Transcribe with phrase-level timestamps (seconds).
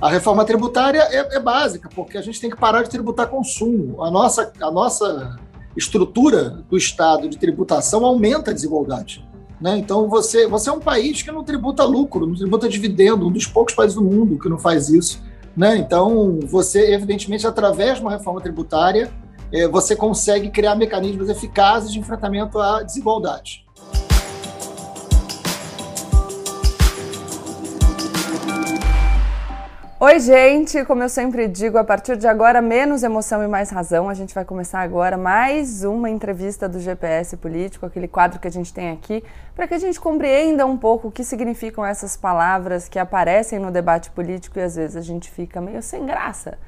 [0.00, 4.02] A reforma tributária é, é, básica, porque a gente tem que parar de tributar consumo.
[4.02, 5.36] A nossa, a nossa
[5.76, 9.26] estrutura do Estado de tributação aumenta a desigualdade.
[9.60, 9.78] Né?
[9.78, 13.46] Então, você, você é um país que não tributa lucro, não tributa dividendo, um dos
[13.46, 15.22] poucos países do mundo que não faz isso.
[15.56, 15.78] Né?
[15.78, 19.10] Então, você, evidentemente, através de uma reforma tributária,
[19.50, 23.65] é, você consegue criar mecanismos eficazes de enfrentamento à desigualdade.
[29.98, 30.84] Oi, gente!
[30.84, 34.10] Como eu sempre digo, a partir de agora, menos emoção e mais razão.
[34.10, 38.50] A gente vai começar agora mais uma entrevista do GPS Político, aquele quadro que a
[38.50, 42.90] gente tem aqui, para que a gente compreenda um pouco o que significam essas palavras
[42.90, 46.58] que aparecem no debate político e às vezes a gente fica meio sem graça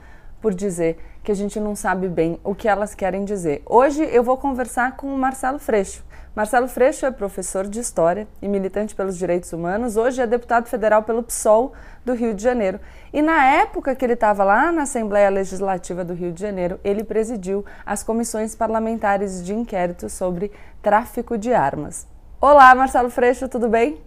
[0.41, 3.61] por dizer que a gente não sabe bem o que elas querem dizer.
[3.67, 6.03] Hoje eu vou conversar com o Marcelo Freixo.
[6.39, 9.97] Marcelo Freixo é professor de História e militante pelos direitos humanos.
[9.97, 11.73] Hoje é deputado federal pelo PSOL
[12.07, 12.79] do Rio de Janeiro.
[13.13, 17.03] E na época que ele estava lá na Assembleia Legislativa do Rio de Janeiro, ele
[17.03, 22.07] presidiu as comissões parlamentares de inquérito sobre tráfico de armas.
[22.41, 24.01] Olá, Marcelo Freixo, tudo bem?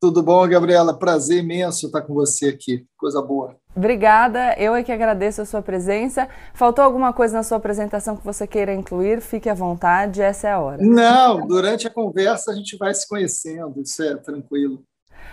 [0.00, 0.98] Tudo bom, Gabriela?
[0.98, 2.86] Prazer imenso estar com você aqui.
[2.96, 3.58] Coisa boa.
[3.76, 6.28] Obrigada, eu é que agradeço a sua presença.
[6.52, 9.20] Faltou alguma coisa na sua apresentação que você queira incluir?
[9.20, 10.78] Fique à vontade, essa é a hora.
[10.80, 14.84] Não, durante a conversa a gente vai se conhecendo, isso é tranquilo.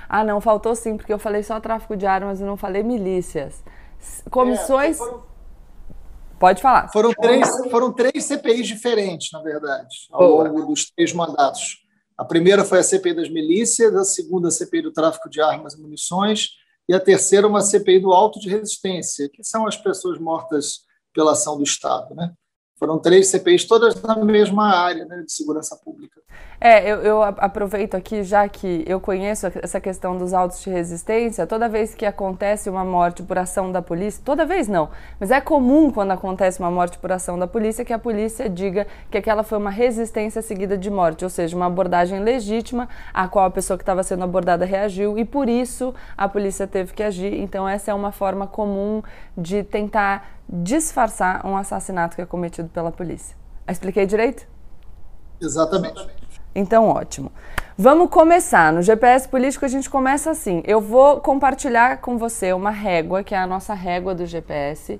[0.09, 3.63] Ah, não, faltou sim, porque eu falei só tráfico de armas e não falei milícias.
[4.29, 4.99] Comissões.
[4.99, 5.23] É, foram...
[6.39, 6.91] Pode falar.
[6.91, 10.47] Foram três, foram três CPIs diferentes, na verdade, ao Boa.
[10.47, 11.81] longo dos três mandatos.
[12.17, 15.75] A primeira foi a CPI das milícias, a segunda a CPI do tráfico de armas
[15.75, 16.49] e munições,
[16.91, 20.81] e a terceira uma CPI do auto de resistência, que são as pessoas mortas
[21.13, 22.13] pela ação do Estado.
[22.13, 22.33] Né?
[22.81, 26.19] Foram três CPIs, todas na mesma área né, de segurança pública.
[26.59, 31.45] É, eu, eu, aproveito aqui, já que eu conheço essa questão dos autos de resistência,
[31.45, 35.39] toda vez que acontece uma morte por ação da polícia, toda vez não, mas é
[35.39, 39.43] comum quando acontece uma morte por ação da polícia que a polícia diga que aquela
[39.43, 43.77] foi uma resistência seguida de morte, ou seja, uma abordagem legítima a qual a pessoa
[43.77, 47.33] que estava sendo abordada reagiu e por isso a polícia teve que agir.
[47.41, 49.03] Então, essa é uma forma comum
[49.37, 53.37] de tentar disfarçar um assassinato que é cometido pela polícia.
[53.67, 54.45] Expliquei direito?
[55.39, 56.07] Exatamente.
[56.53, 57.31] Então, ótimo.
[57.77, 58.73] Vamos começar.
[58.73, 60.61] No GPS político a gente começa assim.
[60.65, 64.99] Eu vou compartilhar com você uma régua, que é a nossa régua do GPS.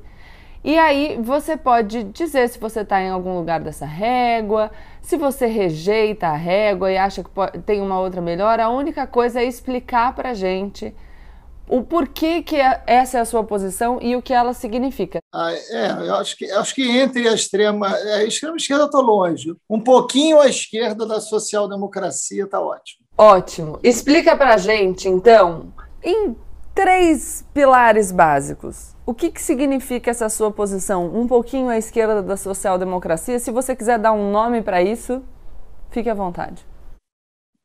[0.64, 5.48] E aí você pode dizer se você está em algum lugar dessa régua, se você
[5.48, 8.60] rejeita a régua e acha que tem uma outra melhor.
[8.60, 10.96] A única coisa é explicar para gente
[11.72, 15.20] o porquê que é, essa é a sua posição e o que ela significa.
[15.34, 19.56] Ah, é, eu acho que, acho que entre a extrema, a extrema esquerda estou longe.
[19.70, 23.06] Um pouquinho à esquerda da social-democracia está ótimo.
[23.18, 23.80] Ótimo.
[23.82, 25.74] Explica para gente, então,
[26.04, 26.36] em
[26.76, 28.94] três pilares básicos.
[29.06, 31.06] O que, que significa essa sua posição?
[31.06, 33.40] Um pouquinho à esquerda da social-democracia?
[33.40, 35.24] Se você quiser dar um nome para isso,
[35.90, 36.66] fique à vontade.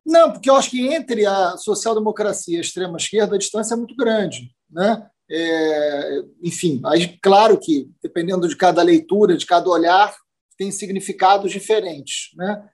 [0.06, 3.96] Não, porque eu acho que entre a social-democracia e a extrema-esquerda a distância é muito
[3.96, 4.54] grande.
[4.70, 5.04] Né?
[5.28, 10.14] É, enfim, aí, claro que, dependendo de cada leitura, de cada olhar,
[10.56, 12.30] tem significados diferentes.
[12.36, 12.68] Né?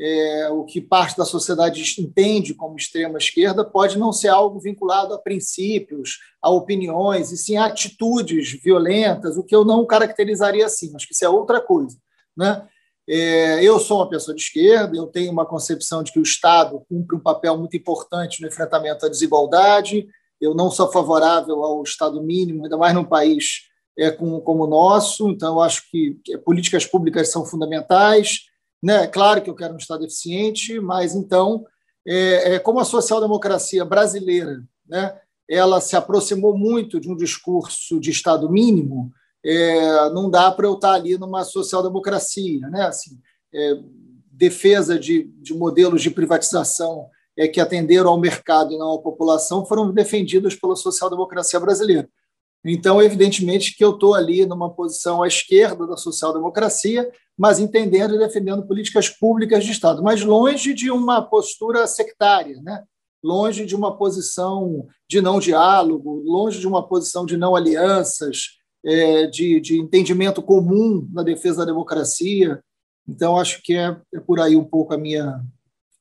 [0.00, 5.18] É, o que parte da sociedade entende como extrema-esquerda pode não ser algo vinculado a
[5.18, 10.90] princípios, a opiniões, e sim a atitudes violentas, o que eu não caracterizaria assim.
[10.96, 11.98] Acho que isso é outra coisa.
[12.34, 12.66] Né?
[13.10, 16.84] É, eu sou uma pessoa de esquerda, eu tenho uma concepção de que o Estado
[16.90, 20.06] cumpre um papel muito importante no enfrentamento à desigualdade.
[20.38, 23.62] Eu não sou favorável ao Estado mínimo, ainda mais num país
[23.98, 25.30] é, como, o nosso.
[25.30, 28.40] Então, eu acho que, políticas públicas são fundamentais.
[28.82, 29.06] Né?
[29.06, 31.64] Claro que eu quero um Estado eficiente, mas então,
[32.06, 35.18] é como a social-democracia brasileira né,
[35.48, 39.10] ela se aproximou muito de um discurso de Estado mínimo,
[39.50, 42.60] é, não dá para eu estar ali numa social-democracia.
[42.68, 42.82] Né?
[42.82, 43.18] Assim,
[43.54, 43.78] é,
[44.30, 49.64] defesa de, de modelos de privatização é, que atenderam ao mercado e não à população
[49.64, 52.06] foram defendidas pela social-democracia brasileira.
[52.62, 58.18] Então, evidentemente que eu estou ali numa posição à esquerda da social-democracia, mas entendendo e
[58.18, 62.82] defendendo políticas públicas de Estado, mas longe de uma postura sectária, né?
[63.22, 69.26] longe de uma posição de não diálogo, longe de uma posição de não alianças, é,
[69.26, 72.62] de, de, entendimento comum na defesa da democracia.
[73.06, 75.42] Então, acho que é, é, por aí um pouco a minha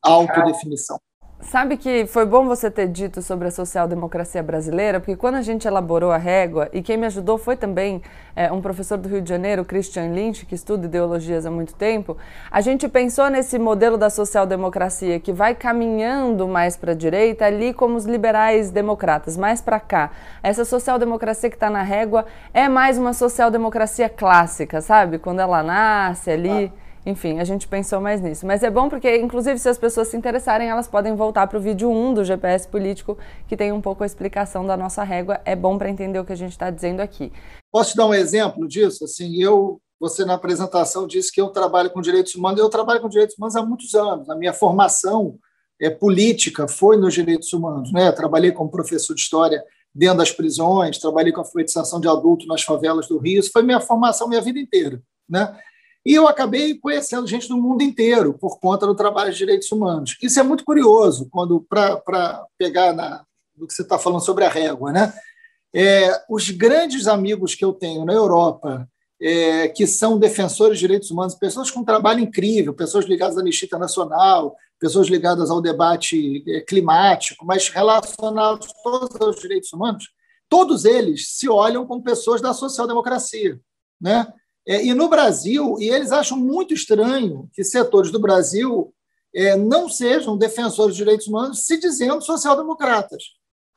[0.02, 1.00] autodefinição.
[1.40, 5.68] Sabe que foi bom você ter dito sobre a social-democracia brasileira, porque quando a gente
[5.68, 8.02] elaborou a régua, e quem me ajudou foi também
[8.36, 12.18] é, um professor do Rio de Janeiro, Christian Lynch, que estuda ideologias há muito tempo,
[12.50, 17.72] a gente pensou nesse modelo da social-democracia que vai caminhando mais para a direita, ali
[17.72, 20.10] como os liberais democratas, mais para cá.
[20.42, 25.20] Essa social-democracia que está na régua é mais uma social-democracia clássica, sabe?
[25.20, 26.74] Quando ela nasce ali.
[26.76, 28.46] Ah enfim, a gente pensou mais nisso.
[28.46, 31.62] Mas é bom porque, inclusive, se as pessoas se interessarem, elas podem voltar para o
[31.62, 33.18] vídeo 1 do GPS político,
[33.48, 35.40] que tem um pouco a explicação da nossa régua.
[35.46, 37.32] É bom para entender o que a gente está dizendo aqui.
[37.72, 39.06] Posso te dar um exemplo disso?
[39.06, 42.60] Assim, eu, você na apresentação disse que eu trabalho com direitos humanos.
[42.60, 44.30] Eu trabalho com direitos humanos há muitos anos.
[44.30, 45.40] A minha formação
[45.82, 47.90] é, política foi nos direitos humanos.
[47.94, 48.12] Né?
[48.12, 49.64] trabalhei como professor de história
[49.96, 53.40] dentro das prisões, trabalhei com a alfabetização de adulto nas favelas do Rio.
[53.40, 55.02] Isso foi minha formação minha vida inteira.
[55.30, 55.58] Né?
[56.08, 60.16] E eu acabei conhecendo gente do mundo inteiro por conta do trabalho de direitos humanos.
[60.24, 64.50] Isso é muito curioso, quando para pegar na, do que você está falando sobre a
[64.50, 64.94] régua.
[64.94, 65.14] Né?
[65.76, 68.88] É, os grandes amigos que eu tenho na Europa,
[69.22, 73.42] é, que são defensores de direitos humanos, pessoas com um trabalho incrível, pessoas ligadas à
[73.42, 80.06] Anistia Internacional, pessoas ligadas ao debate é, climático, mas relacionados todos aos direitos humanos,
[80.48, 83.60] todos eles se olham como pessoas da social-democracia.
[84.00, 84.26] Né?
[84.68, 88.94] É, e no Brasil, e eles acham muito estranho que setores do Brasil
[89.34, 93.24] é, não sejam defensores de direitos humanos se dizendo social-democratas.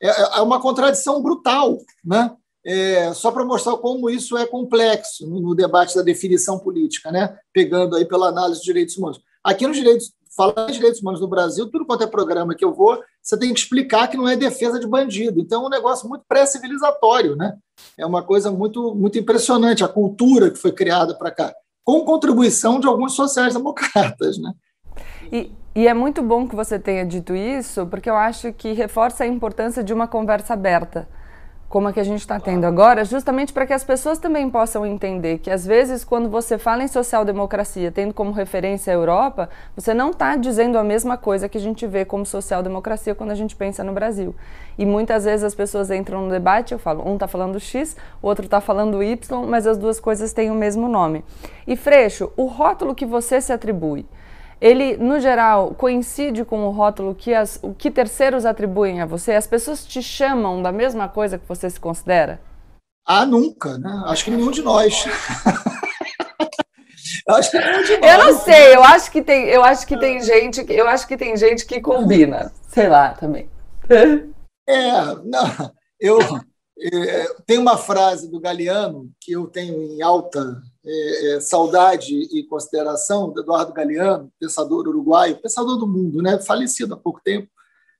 [0.01, 2.35] É, é, é uma contradição brutal, né?
[2.63, 7.35] É, só para mostrar como isso é complexo no, no, debate da definição política, né?
[7.51, 9.19] pegando aí pela análise de direitos humanos.
[9.43, 12.73] Aqui nos direitos, falando de direitos humanos no Brasil, tudo quanto é programa que eu
[12.73, 15.39] vou, você tem que explicar que não é defesa de bandido.
[15.39, 17.57] Então, é um negócio muito pré-civilizatório, né?
[17.97, 22.79] É uma coisa muito, muito impressionante, a cultura que foi criada para cá, com contribuição
[22.79, 24.53] de alguns sociais-democratas, né?
[25.31, 29.23] E, e é muito bom que você tenha dito isso, porque eu acho que reforça
[29.23, 31.07] a importância de uma conversa aberta
[31.71, 34.85] como a que a gente está tendo agora, justamente para que as pessoas também possam
[34.85, 39.93] entender que, às vezes, quando você fala em social-democracia, tendo como referência a Europa, você
[39.93, 43.55] não está dizendo a mesma coisa que a gente vê como social-democracia quando a gente
[43.55, 44.35] pensa no Brasil.
[44.77, 48.27] E muitas vezes as pessoas entram no debate, eu falo, um está falando X, o
[48.27, 51.23] outro está falando Y, mas as duas coisas têm o mesmo nome.
[51.65, 54.05] E Freixo, o rótulo que você se atribui,
[54.61, 59.33] ele, no geral, coincide com o rótulo que, as, o que terceiros atribuem a você?
[59.33, 62.39] As pessoas te chamam da mesma coisa que você se considera?
[63.03, 64.03] Ah, nunca, né?
[64.05, 64.93] Acho que nenhum de nós.
[67.27, 68.11] acho que nenhum de nós.
[68.11, 71.17] Eu não sei, eu acho que tem, eu acho que tem gente, eu acho que
[71.17, 73.49] tem gente que combina, sei lá, também.
[74.69, 74.91] É,
[75.25, 76.19] não, eu,
[76.79, 82.43] é, tem uma frase do Galeano que eu tenho em alta é, é, saudade e
[82.43, 86.39] consideração do Eduardo Galeano, pensador uruguaio, pensador do mundo, né?
[86.39, 87.47] falecido há pouco tempo.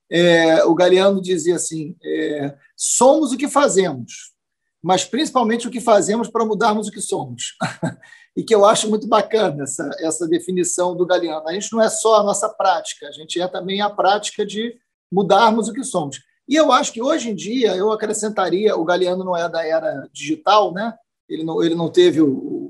[0.09, 4.33] É, o Galeano dizia assim: é, somos o que fazemos,
[4.81, 7.55] mas principalmente o que fazemos para mudarmos o que somos.
[8.35, 11.47] e que eu acho muito bacana essa, essa definição do Galeano.
[11.47, 14.75] A gente não é só a nossa prática, a gente é também a prática de
[15.11, 16.19] mudarmos o que somos.
[16.47, 20.09] E eu acho que hoje em dia eu acrescentaria, o Galeano não é da era
[20.11, 20.93] digital, né?
[21.31, 22.60] ele não, ele não teve o,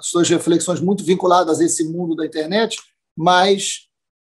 [0.00, 2.76] suas reflexões muito vinculadas a esse mundo da internet,
[3.16, 3.86] mas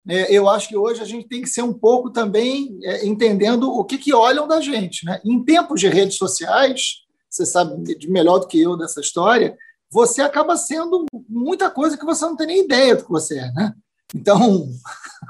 [0.08, 3.70] é, eu acho que hoje a gente tem que ser um pouco também é, entendendo
[3.70, 5.06] o que, que olham da gente.
[5.06, 5.20] Né?
[5.26, 9.58] Em tempos de redes sociais, você sabe de melhor do que eu dessa história,
[9.90, 13.52] você acaba sendo muita coisa que você não tem nem ideia do que você é.
[13.52, 13.74] Né?
[14.16, 14.70] Então,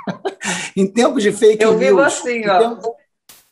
[0.77, 1.81] em tempos de fake eu news.
[1.81, 2.59] Eu vivo assim, ó.
[2.59, 2.89] Tempos,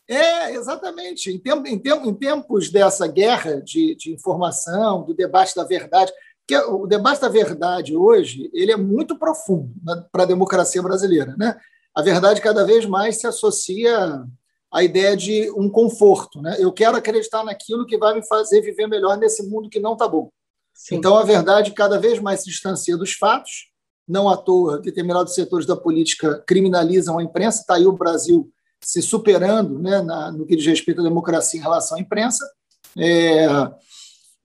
[0.08, 1.30] é, exatamente.
[1.30, 6.12] Em, tempo, em, tempo, em tempos dessa guerra de, de informação, do debate da verdade,
[6.46, 9.72] que o debate da verdade hoje ele é muito profundo
[10.12, 11.34] para a democracia brasileira.
[11.36, 11.58] Né?
[11.94, 14.24] A verdade cada vez mais se associa
[14.72, 16.40] à ideia de um conforto.
[16.40, 16.56] Né?
[16.58, 20.06] Eu quero acreditar naquilo que vai me fazer viver melhor nesse mundo que não está
[20.06, 20.30] bom.
[20.72, 20.96] Sim.
[20.96, 23.70] Então, a verdade cada vez mais se distancia dos fatos.
[24.06, 27.60] Não à toa, determinados setores da política criminalizam a imprensa.
[27.60, 28.48] Está aí o Brasil
[28.80, 32.46] se superando né, na, no que diz respeito à democracia em relação à imprensa.
[32.96, 33.46] É,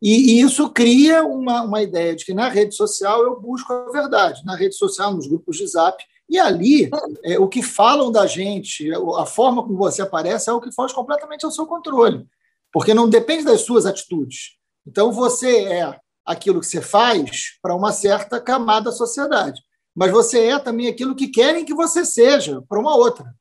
[0.01, 3.91] e, e, isso cria uma, uma ideia de que na rede social eu busco a
[3.91, 6.89] verdade, na rede social, nos grupos de zap, e ali
[7.23, 10.93] é, o que falam da gente, a forma como você aparece, é o que foge
[10.95, 12.25] completamente ao seu controle,
[12.71, 14.57] porque não depende das suas atitudes.
[14.87, 19.61] Então você é aquilo que você faz para uma certa camada da sociedade,
[19.93, 23.35] mas você é também aquilo que querem que você seja para uma outra.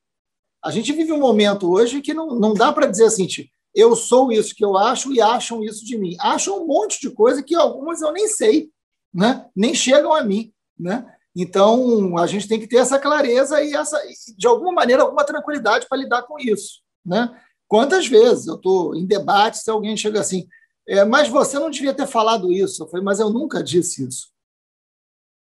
[0.62, 3.94] A gente vive um momento hoje que não, não dá para dizer assim, tipo, eu
[3.94, 6.16] sou isso que eu acho e acham isso de mim.
[6.20, 8.70] Acham um monte de coisa que algumas eu nem sei,
[9.12, 9.46] né?
[9.54, 10.52] nem chegam a mim.
[10.78, 11.06] Né?
[11.36, 14.00] Então, a gente tem que ter essa clareza e, essa,
[14.36, 16.80] de alguma maneira, alguma tranquilidade para lidar com isso.
[17.04, 17.30] Né?
[17.68, 20.48] Quantas vezes eu estou em debate, se alguém chega assim,
[20.88, 22.82] é, mas você não devia ter falado isso.
[22.82, 24.28] Eu falei, mas eu nunca disse isso.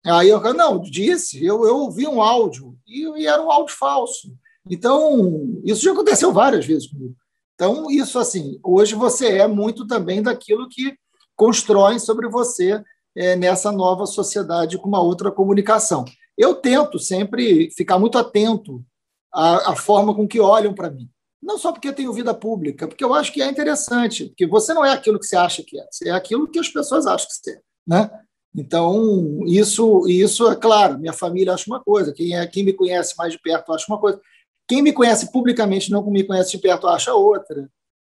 [0.05, 4.33] Aí eu não, disse, eu, eu ouvi um áudio e, e era um áudio falso.
[4.69, 7.17] Então, isso já aconteceu várias vezes comigo.
[7.57, 10.95] Então, isso assim, hoje você é muito também daquilo que
[11.35, 12.85] constroem sobre você
[13.17, 16.05] é, nessa nova sociedade com uma outra comunicação.
[16.37, 18.85] Eu tento sempre ficar muito atento
[19.33, 21.09] à, à forma com que olham para mim.
[21.43, 24.75] Não só porque eu tenho vida pública, porque eu acho que é interessante, porque você
[24.75, 27.27] não é aquilo que você acha que é, você é aquilo que as pessoas acham
[27.27, 27.61] que você é.
[27.87, 28.11] Né?
[28.55, 33.15] Então, isso, isso é claro, minha família acha uma coisa, quem, é, quem me conhece
[33.17, 34.21] mais de perto acha uma coisa,
[34.69, 37.69] quem me conhece publicamente não me conhece de perto acha outra.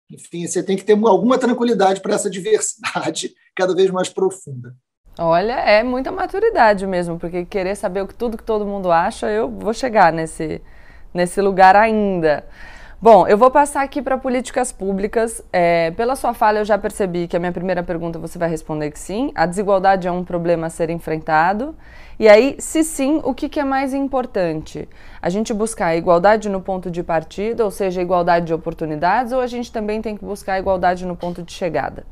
[0.10, 4.75] Enfim, você tem que ter alguma tranquilidade para essa diversidade cada vez mais profunda.
[5.20, 9.27] Olha, é muita maturidade mesmo, porque querer saber o que tudo que todo mundo acha,
[9.27, 10.62] eu vou chegar nesse,
[11.12, 12.46] nesse lugar ainda.
[13.00, 15.44] Bom, eu vou passar aqui para políticas públicas.
[15.54, 18.89] É, pela sua fala, eu já percebi que a minha primeira pergunta você vai responder
[18.89, 19.32] que sim.
[19.36, 21.75] A desigualdade é um problema a ser enfrentado.
[22.20, 24.89] E aí, se sim, o que, que é mais importante?
[25.22, 29.42] A gente buscar a igualdade no ponto de partida, ou seja, igualdade de oportunidades, ou
[29.42, 32.04] a gente também tem que buscar a igualdade no ponto de chegada?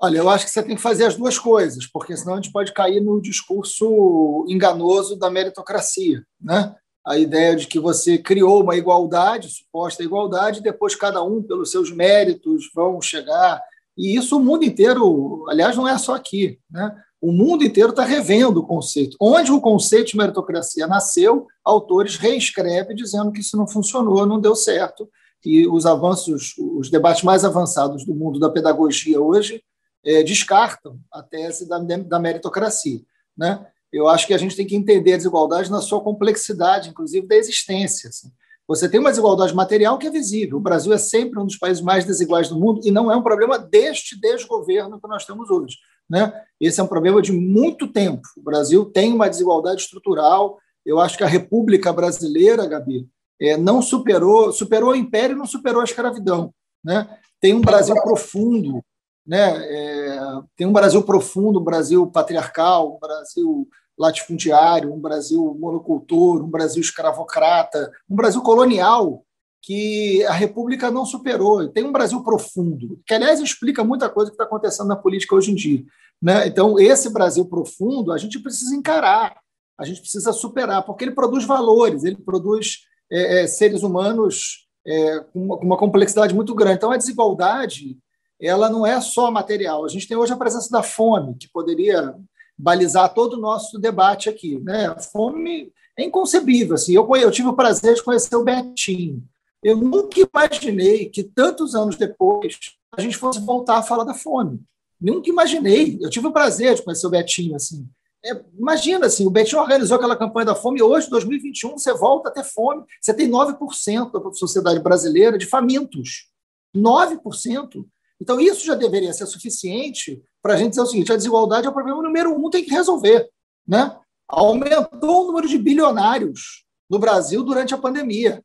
[0.00, 2.50] Olha, eu acho que você tem que fazer as duas coisas, porque senão a gente
[2.50, 6.74] pode cair no discurso enganoso da meritocracia, né?
[7.06, 11.70] A ideia de que você criou uma igualdade, suposta igualdade, e depois cada um, pelos
[11.70, 13.60] seus méritos, vão chegar.
[13.96, 16.94] E isso o mundo inteiro, aliás, não é só aqui, né?
[17.24, 19.16] O mundo inteiro está revendo o conceito.
[19.18, 24.54] Onde o conceito de meritocracia nasceu, autores reescrevem dizendo que isso não funcionou, não deu
[24.54, 25.08] certo.
[25.42, 29.62] E os avanços, os debates mais avançados do mundo da pedagogia hoje
[30.04, 33.00] é, descartam a tese da, da meritocracia.
[33.34, 33.66] Né?
[33.94, 37.36] Eu acho que a gente tem que entender a desigualdade na sua complexidade, inclusive da
[37.36, 38.08] existência.
[38.08, 38.28] Assim.
[38.66, 40.58] Você tem uma desigualdade material que é visível.
[40.58, 43.22] O Brasil é sempre um dos países mais desiguais do mundo e não é um
[43.22, 45.76] problema deste desgoverno que nós temos hoje.
[46.10, 46.32] Né?
[46.60, 48.22] Esse é um problema de muito tempo.
[48.36, 50.58] O Brasil tem uma desigualdade estrutural.
[50.84, 53.08] Eu acho que a República Brasileira, Gabi,
[53.40, 56.52] é, não superou, superou o império e não superou a escravidão.
[56.84, 57.08] Né?
[57.40, 58.82] Tem um Brasil profundo,
[59.26, 59.56] né?
[59.56, 60.20] É,
[60.56, 66.80] tem um Brasil profundo, um Brasil patriarcal, um Brasil latifundiário, um Brasil monocultor, um Brasil
[66.80, 69.24] escravocrata, um Brasil colonial
[69.62, 71.66] que a República não superou.
[71.68, 75.52] Tem um Brasil profundo, que, aliás, explica muita coisa que está acontecendo na política hoje
[75.52, 75.82] em dia.
[76.20, 76.46] Né?
[76.46, 79.38] Então, esse Brasil profundo a gente precisa encarar,
[79.78, 85.20] a gente precisa superar, porque ele produz valores, ele produz é, é, seres humanos é,
[85.32, 86.76] com, uma, uma complexidade muito grande.
[86.76, 87.96] Então, a desigualdade
[88.40, 89.84] ela não é só material.
[89.84, 92.14] A gente tem hoje a presença da fome, que poderia
[92.56, 94.58] balizar todo o nosso debate aqui.
[94.60, 94.86] Né?
[94.86, 96.74] A fome é inconcebível.
[96.74, 96.94] Assim.
[96.94, 99.22] Eu, eu tive o prazer de conhecer o Betinho.
[99.62, 102.58] Eu nunca imaginei que, tantos anos depois,
[102.96, 104.60] a gente fosse voltar a falar da fome.
[105.00, 105.98] Nunca imaginei.
[106.00, 107.56] Eu tive o prazer de conhecer o Betinho.
[107.56, 107.88] Assim.
[108.24, 112.28] É, imagina, assim, o Betinho organizou aquela campanha da fome e hoje, 2021, você volta
[112.28, 112.84] a ter fome.
[113.00, 116.30] Você tem 9% da sociedade brasileira de famintos.
[116.76, 117.84] 9%.
[118.20, 121.70] Então, isso já deveria ser suficiente para a gente dizer o seguinte: a desigualdade é
[121.70, 123.28] o problema número um, tem que resolver.
[123.66, 123.96] Né?
[124.28, 128.42] Aumentou o número de bilionários no Brasil durante a pandemia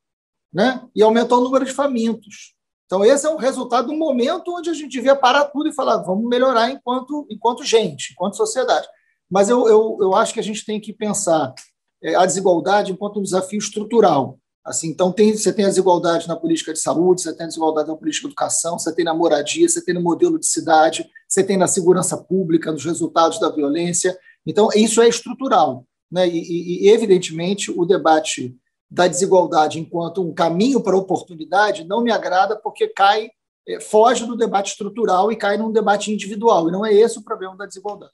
[0.51, 0.87] né?
[0.95, 2.55] e aumentou o número de famintos.
[2.85, 5.97] Então, esse é um resultado do momento onde a gente devia parar tudo e falar:
[5.97, 8.87] vamos melhorar enquanto, enquanto gente, enquanto sociedade.
[9.29, 11.53] Mas eu, eu, eu acho que a gente tem que pensar
[12.01, 14.39] é, a desigualdade enquanto um desafio estrutural.
[14.65, 17.87] Assim, então, tem, você tem a desigualdade na política de saúde, você tem a desigualdade
[17.87, 21.43] na política de educação, você tem na moradia, você tem no modelo de cidade, você
[21.43, 24.17] tem na segurança pública, nos resultados da violência.
[24.45, 25.85] Então, isso é estrutural.
[26.11, 26.27] Né?
[26.27, 28.55] E, e, evidentemente, o debate
[28.89, 33.29] da desigualdade enquanto um caminho para a oportunidade não me agrada porque cai,
[33.67, 36.67] é, foge do debate estrutural e cai num debate individual.
[36.67, 38.13] E não é esse o problema da desigualdade.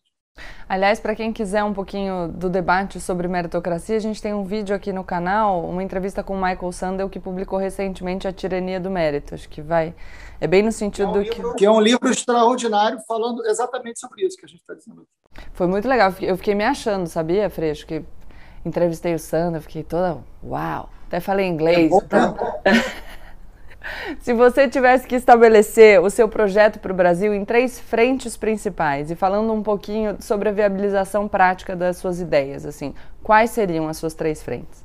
[0.67, 4.75] Aliás, para quem quiser um pouquinho do debate sobre meritocracia, a gente tem um vídeo
[4.75, 8.89] aqui no canal, uma entrevista com o Michael Sandel, que publicou recentemente A Tirania do
[8.89, 9.35] Mérito.
[9.35, 9.93] Acho que vai.
[10.41, 11.57] É bem no sentido é um livro, que.
[11.57, 15.45] Que é um livro extraordinário falando exatamente sobre isso que a gente está dizendo aqui.
[15.53, 16.11] Foi muito legal.
[16.19, 17.85] Eu fiquei me achando, sabia, Freixo?
[17.85, 18.03] Que
[18.65, 20.17] entrevistei o Sandel, fiquei toda.
[20.43, 20.89] Uau!
[21.07, 21.85] Até falei inglês.
[21.85, 22.35] É bom, então...
[24.19, 29.11] Se você tivesse que estabelecer o seu projeto para o Brasil em três frentes principais
[29.11, 33.97] e falando um pouquinho sobre a viabilização prática das suas ideias, assim, quais seriam as
[33.97, 34.83] suas três frentes?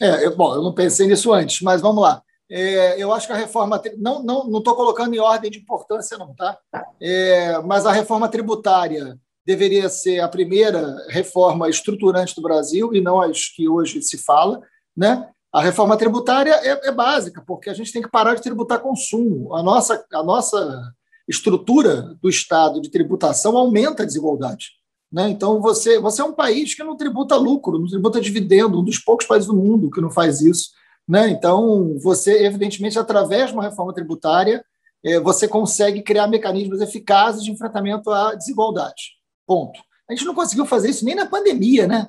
[0.00, 2.22] É, eu, bom, eu não pensei nisso antes, mas vamos lá.
[2.50, 6.18] É, eu acho que a reforma não não não estou colocando em ordem de importância
[6.18, 6.58] não, tá?
[7.00, 13.20] É, mas a reforma tributária deveria ser a primeira reforma estruturante do Brasil e não
[13.20, 14.60] as que hoje se fala,
[14.96, 15.28] né?
[15.52, 19.54] A reforma tributária é, é, básica, porque a gente tem que parar de tributar consumo.
[19.54, 20.92] A nossa, a nossa
[21.28, 24.70] estrutura do Estado de tributação aumenta a desigualdade.
[25.12, 25.28] Né?
[25.28, 28.98] Então, você, você é um país que não tributa lucro, não tributa dividendo, um dos
[28.98, 30.70] poucos países do mundo que não faz isso.
[31.06, 31.28] Né?
[31.28, 34.64] Então, você, evidentemente, através de uma reforma tributária,
[35.04, 39.16] é, você consegue criar mecanismos eficazes de enfrentamento à desigualdade.
[39.46, 39.78] Ponto.
[40.08, 42.08] A gente não conseguiu fazer isso nem na pandemia, né?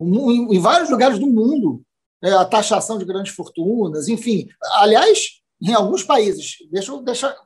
[0.00, 1.82] Em, vários lugares do mundo,
[2.22, 4.48] a taxação de grandes fortunas, enfim.
[4.74, 7.36] Aliás, em alguns países, deixa eu deixar,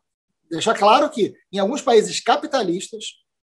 [0.50, 3.04] deixar claro que em alguns países capitalistas,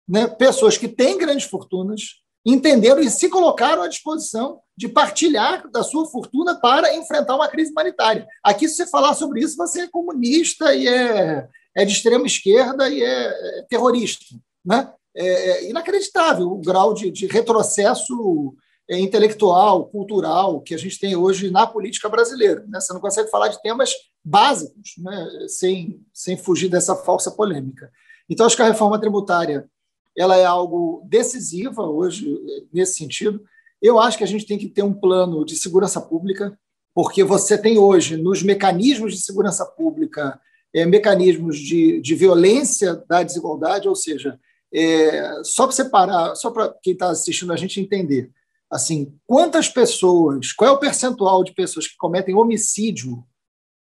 [0.07, 5.83] né, pessoas que têm grandes fortunas entenderam e se colocaram à disposição de partilhar da
[5.83, 8.25] sua fortuna para enfrentar uma crise humanitária.
[8.43, 12.89] Aqui, se você falar sobre isso, você é comunista e é, é de extrema esquerda
[12.89, 14.24] e é, é terrorista.
[14.63, 14.89] Né?
[15.15, 18.55] É, é inacreditável o grau de, de retrocesso
[18.89, 22.65] é, intelectual, cultural que a gente tem hoje na política brasileira.
[22.67, 22.79] Né?
[22.79, 23.91] Você não consegue falar de temas
[24.24, 25.27] básicos né?
[25.48, 27.91] sem, sem fugir dessa falsa polêmica.
[28.29, 29.70] Então, acho que a reforma tributária
[30.17, 32.39] ela é algo decisiva hoje
[32.74, 33.44] nesse sentido.
[33.82, 36.58] Eu acho que a gente tem que ter um plano de segurança pública,
[36.94, 40.39] porque você tem hoje, nos mecanismos de segurança pública,
[40.74, 44.39] é, mecanismos de, de violência da desigualdade, ou seja,
[44.74, 48.32] é, só para separar, só para quem está assistindo a gente entender,
[48.69, 53.25] assim, quantas pessoas, qual é o percentual de pessoas que cometem homicídio?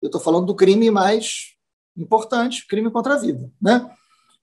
[0.01, 1.55] Eu estou falando do crime mais
[1.97, 3.89] importante, crime contra a vida, né?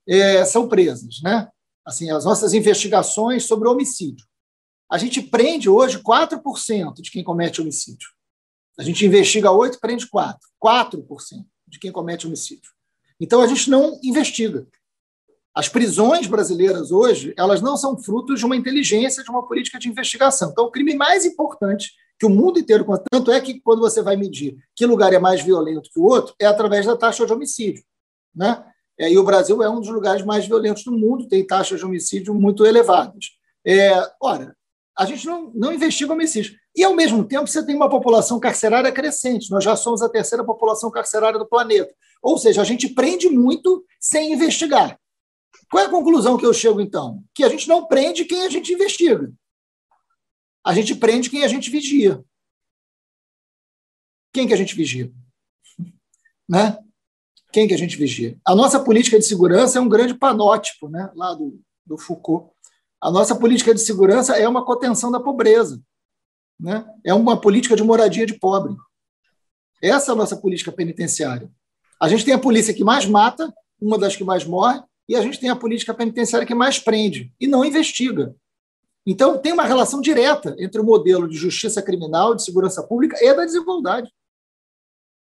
[0.09, 1.49] É, são presas, né?
[1.85, 4.27] assim, as nossas investigações sobre homicídio.
[4.91, 8.09] A gente prende hoje 4% de quem comete homicídio.
[8.79, 10.39] A gente investiga 8, prende 4.
[10.63, 12.71] 4% de quem comete homicídio.
[13.21, 14.67] Então a gente não investiga.
[15.55, 19.89] As prisões brasileiras hoje, elas não são frutos de uma inteligência, de uma política de
[19.89, 20.51] investigação.
[20.51, 24.17] Então, o crime mais importante que o mundo inteiro, tanto é que quando você vai
[24.17, 27.83] medir que lugar é mais violento que o outro, é através da taxa de homicídio.
[28.35, 28.65] Né?
[28.99, 31.85] É, e o Brasil é um dos lugares mais violentos do mundo, tem taxas de
[31.85, 33.33] homicídio muito elevadas.
[33.67, 34.57] É, ora,
[34.97, 36.55] a gente não, não investiga homicídio.
[36.75, 39.51] E, ao mesmo tempo, você tem uma população carcerária crescente.
[39.51, 41.93] Nós já somos a terceira população carcerária do planeta.
[42.23, 44.99] Ou seja, a gente prende muito sem investigar.
[45.71, 47.23] Qual é a conclusão que eu chego, então?
[47.35, 49.33] Que a gente não prende quem a gente investiga.
[50.65, 52.25] A gente prende quem a gente vigia.
[54.33, 55.13] Quem que a gente vigia?
[56.49, 56.77] Né?
[57.53, 58.37] quem que a gente vigia?
[58.45, 62.51] A nossa política de segurança é um grande panótipo, né, lá do, do Foucault.
[63.01, 65.81] A nossa política de segurança é uma contenção da pobreza,
[66.59, 66.85] né?
[67.05, 68.75] é uma política de moradia de pobre.
[69.83, 71.51] Essa é a nossa política penitenciária.
[72.01, 75.21] A gente tem a polícia que mais mata, uma das que mais morre, e a
[75.21, 78.35] gente tem a política penitenciária que mais prende e não investiga.
[79.07, 83.35] Então, tem uma relação direta entre o modelo de justiça criminal, de segurança pública e
[83.35, 84.11] da desigualdade.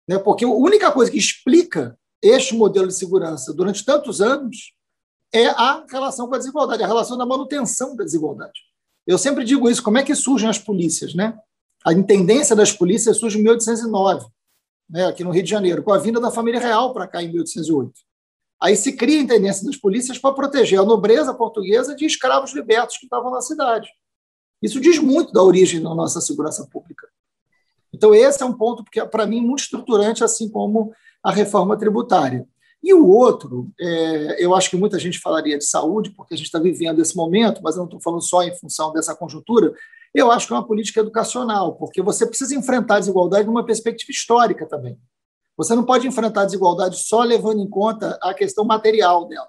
[0.07, 0.19] Né?
[0.19, 4.73] Porque a única coisa que explica este modelo de segurança durante tantos anos
[5.33, 8.59] é a relação com a desigualdade, a relação da manutenção da desigualdade.
[9.05, 11.13] Eu sempre digo isso, como é que surgem as polícias?
[11.13, 11.37] Né?
[11.85, 14.27] A intendência das polícias surge em 1809,
[14.89, 17.31] né, aqui no Rio de Janeiro, com a vinda da família real para cá em
[17.31, 17.93] 1808.
[18.61, 22.97] Aí se cria a intendência das polícias para proteger a nobreza portuguesa de escravos libertos
[22.97, 23.89] que estavam na cidade.
[24.61, 27.07] Isso diz muito da origem da nossa segurança pública.
[27.93, 31.77] Então, esse é um ponto que, é, para mim, muito estruturante, assim como a reforma
[31.77, 32.47] tributária.
[32.83, 36.47] E o outro, é, eu acho que muita gente falaria de saúde, porque a gente
[36.47, 39.73] está vivendo esse momento, mas eu não estou falando só em função dessa conjuntura.
[40.13, 44.11] Eu acho que é uma política educacional, porque você precisa enfrentar a desigualdade numa perspectiva
[44.11, 44.99] histórica também.
[45.57, 49.47] Você não pode enfrentar a desigualdade só levando em conta a questão material dela,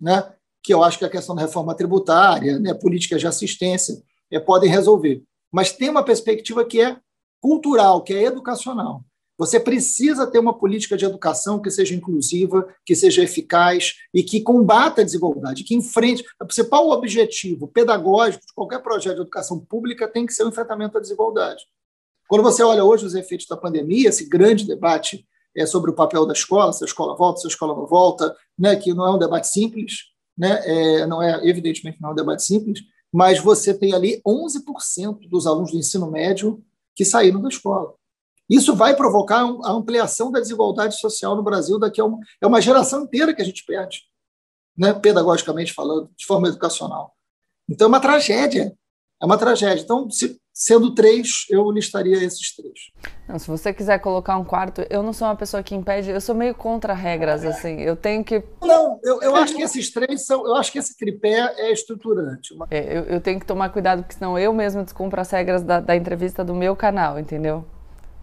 [0.00, 0.32] né?
[0.66, 4.68] que eu acho que a questão da reforma tributária, né, políticas de assistência, é, podem
[4.68, 5.22] resolver.
[5.52, 6.96] Mas tem uma perspectiva que é
[7.40, 9.04] cultural, que é educacional.
[9.38, 14.40] Você precisa ter uma política de educação que seja inclusiva, que seja eficaz e que
[14.40, 16.24] combata a desigualdade, que enfrente.
[16.40, 20.98] O principal objetivo pedagógico de qualquer projeto de educação pública tem que ser o enfrentamento
[20.98, 21.62] à desigualdade.
[22.28, 25.24] Quando você olha hoje os efeitos da pandemia, esse grande debate
[25.56, 28.36] é sobre o papel da escola, se a escola volta, se a escola não volta,
[28.58, 32.16] né, que não é um debate simples, né, é, não é evidentemente não é um
[32.16, 32.80] debate simples,
[33.12, 36.62] mas você tem ali 11% dos alunos do ensino médio
[36.94, 37.94] que saíram da escola.
[38.48, 42.60] Isso vai provocar a ampliação da desigualdade social no Brasil daqui a uma, é uma
[42.60, 44.02] geração inteira que a gente perde,
[44.76, 44.92] né?
[44.92, 47.16] pedagogicamente falando, de forma educacional.
[47.68, 48.76] Então é uma tragédia,
[49.20, 49.82] é uma tragédia.
[49.82, 52.90] Então, se, Sendo três, eu listaria esses três.
[53.28, 56.18] Não, se você quiser colocar um quarto, eu não sou uma pessoa que impede, eu
[56.18, 57.82] sou meio contra regras, assim.
[57.82, 58.42] Eu tenho que.
[58.62, 60.46] Não, eu, eu acho que esses três são.
[60.46, 62.56] Eu acho que esse tripé é estruturante.
[62.70, 65.78] É, eu, eu, tenho que tomar cuidado, porque senão eu mesmo descumpro as regras da,
[65.78, 67.62] da entrevista do meu canal, entendeu?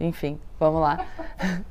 [0.00, 1.06] Enfim, vamos lá.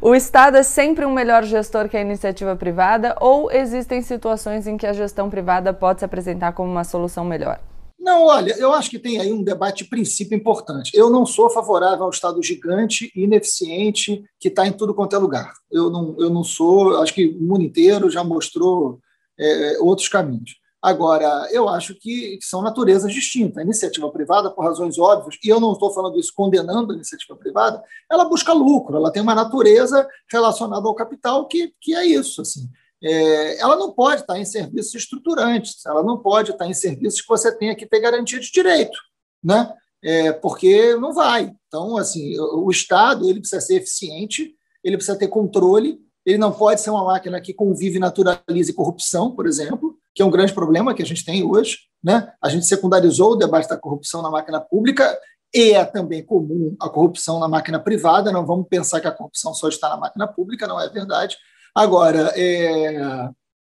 [0.00, 4.76] O Estado é sempre um melhor gestor que a iniciativa privada ou existem situações em
[4.76, 7.60] que a gestão privada pode se apresentar como uma solução melhor?
[8.02, 10.90] Não, olha, eu acho que tem aí um debate de princípio importante.
[10.92, 15.52] Eu não sou favorável ao Estado gigante, ineficiente, que está em tudo quanto é lugar.
[15.70, 18.98] Eu não, eu não sou, acho que o mundo inteiro já mostrou
[19.38, 20.56] é, outros caminhos.
[20.82, 23.58] Agora, eu acho que são naturezas distintas.
[23.58, 27.36] A iniciativa privada, por razões óbvias, e eu não estou falando isso condenando a iniciativa
[27.36, 32.42] privada, ela busca lucro, ela tem uma natureza relacionada ao capital que, que é isso.
[32.42, 32.68] Assim.
[33.02, 37.28] É, ela não pode estar em serviços estruturantes, ela não pode estar em serviços que
[37.28, 38.98] você tenha que ter garantia de direito,
[39.42, 39.72] né?
[40.04, 41.52] É, porque não vai.
[41.66, 46.80] Então, assim, o Estado ele precisa ser eficiente, ele precisa ter controle, ele não pode
[46.80, 51.02] ser uma máquina que convive, naturalize corrupção, por exemplo, que é um grande problema que
[51.02, 51.78] a gente tem hoje.
[52.02, 52.32] Né?
[52.42, 55.18] A gente secundarizou o debate da corrupção na máquina pública
[55.54, 58.32] e é também comum a corrupção na máquina privada.
[58.32, 61.36] Não vamos pensar que a corrupção só está na máquina pública, não é verdade.
[61.74, 63.28] Agora, é,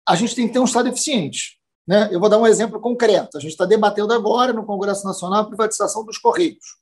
[0.07, 1.57] a gente tem que ter um Estado eficiente.
[1.87, 2.09] Né?
[2.11, 3.37] Eu vou dar um exemplo concreto.
[3.37, 6.77] A gente está debatendo agora no Congresso Nacional a privatização dos Correios.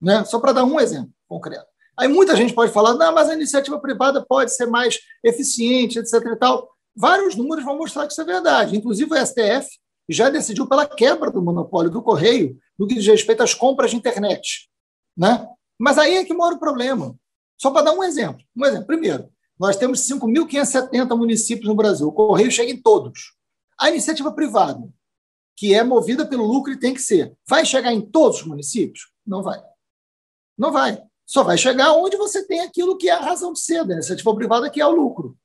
[0.00, 0.24] Né?
[0.24, 1.66] Só para dar um exemplo concreto.
[1.98, 6.14] Aí muita gente pode falar, não, mas a iniciativa privada pode ser mais eficiente, etc.
[6.14, 6.68] E tal.
[6.94, 8.76] Vários números vão mostrar que isso é verdade.
[8.76, 9.68] Inclusive, o STF
[10.08, 13.96] já decidiu pela quebra do monopólio do correio no que diz respeito às compras de
[13.96, 14.68] internet.
[15.16, 15.46] Né?
[15.78, 17.14] Mas aí é que mora o problema.
[17.58, 18.42] Só para dar um exemplo.
[18.56, 18.86] Um exemplo.
[18.86, 19.28] Primeiro,
[19.62, 22.08] nós temos 5.570 municípios no Brasil.
[22.08, 23.32] O correio chega em todos.
[23.78, 24.92] A iniciativa privada,
[25.56, 29.12] que é movida pelo lucro e tem que ser, vai chegar em todos os municípios?
[29.24, 29.62] Não vai.
[30.58, 31.00] Não vai.
[31.24, 34.34] Só vai chegar onde você tem aquilo que é a razão de ser da iniciativa
[34.34, 35.38] privada, que é o lucro.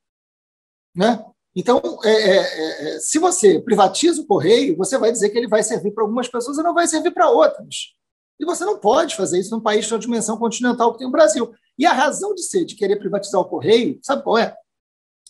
[0.95, 1.23] Né?
[1.55, 5.61] Então, é, é, é, se você privatiza o correio, você vai dizer que ele vai
[5.61, 7.93] servir para algumas pessoas e não vai servir para outras.
[8.39, 11.53] E você não pode fazer isso num país de dimensão continental que tem o Brasil.
[11.77, 14.55] E a razão de ser, de querer privatizar o correio, sabe qual é?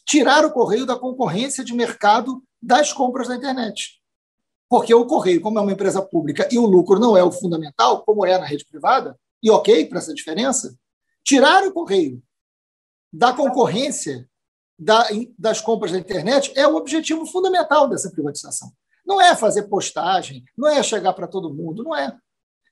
[0.06, 4.02] Tirar o correio da concorrência de mercado das compras na internet.
[4.70, 8.04] Porque o correio, como é uma empresa pública e o lucro não é o fundamental,
[8.04, 10.78] como é na rede privada, e ok para essa diferença,
[11.24, 12.22] tirar o correio
[13.12, 14.28] da concorrência
[14.78, 18.72] da, das compras da internet é o objetivo fundamental dessa privatização.
[19.06, 22.16] Não é fazer postagem, não é chegar para todo mundo, não é.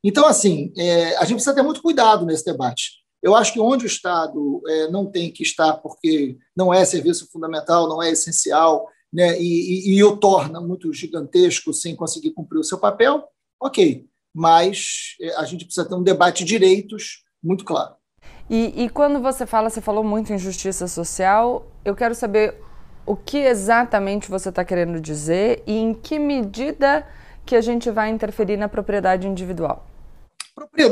[0.08, 2.92] Então, assim, é, a gente precisa ter muito cuidado nesse debate.
[3.24, 7.28] Eu acho que onde o Estado é, não tem que estar porque não é serviço
[7.32, 12.60] fundamental, não é essencial, né, e, e, e o torna muito gigantesco sem conseguir cumprir
[12.60, 13.24] o seu papel,
[13.60, 14.06] ok.
[14.32, 17.96] Mas é, a gente precisa ter um debate de direitos muito claro.
[18.48, 22.54] E, e quando você fala, você falou muito em justiça social, eu quero saber
[23.08, 27.08] o que exatamente você está querendo dizer e em que medida
[27.44, 29.95] que a gente vai interferir na propriedade individual.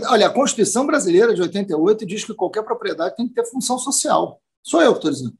[0.10, 4.42] Olha, a Constituição brasileira de 88 diz que qualquer propriedade tem que ter função social.
[4.62, 5.38] Sou eu que estou dizendo.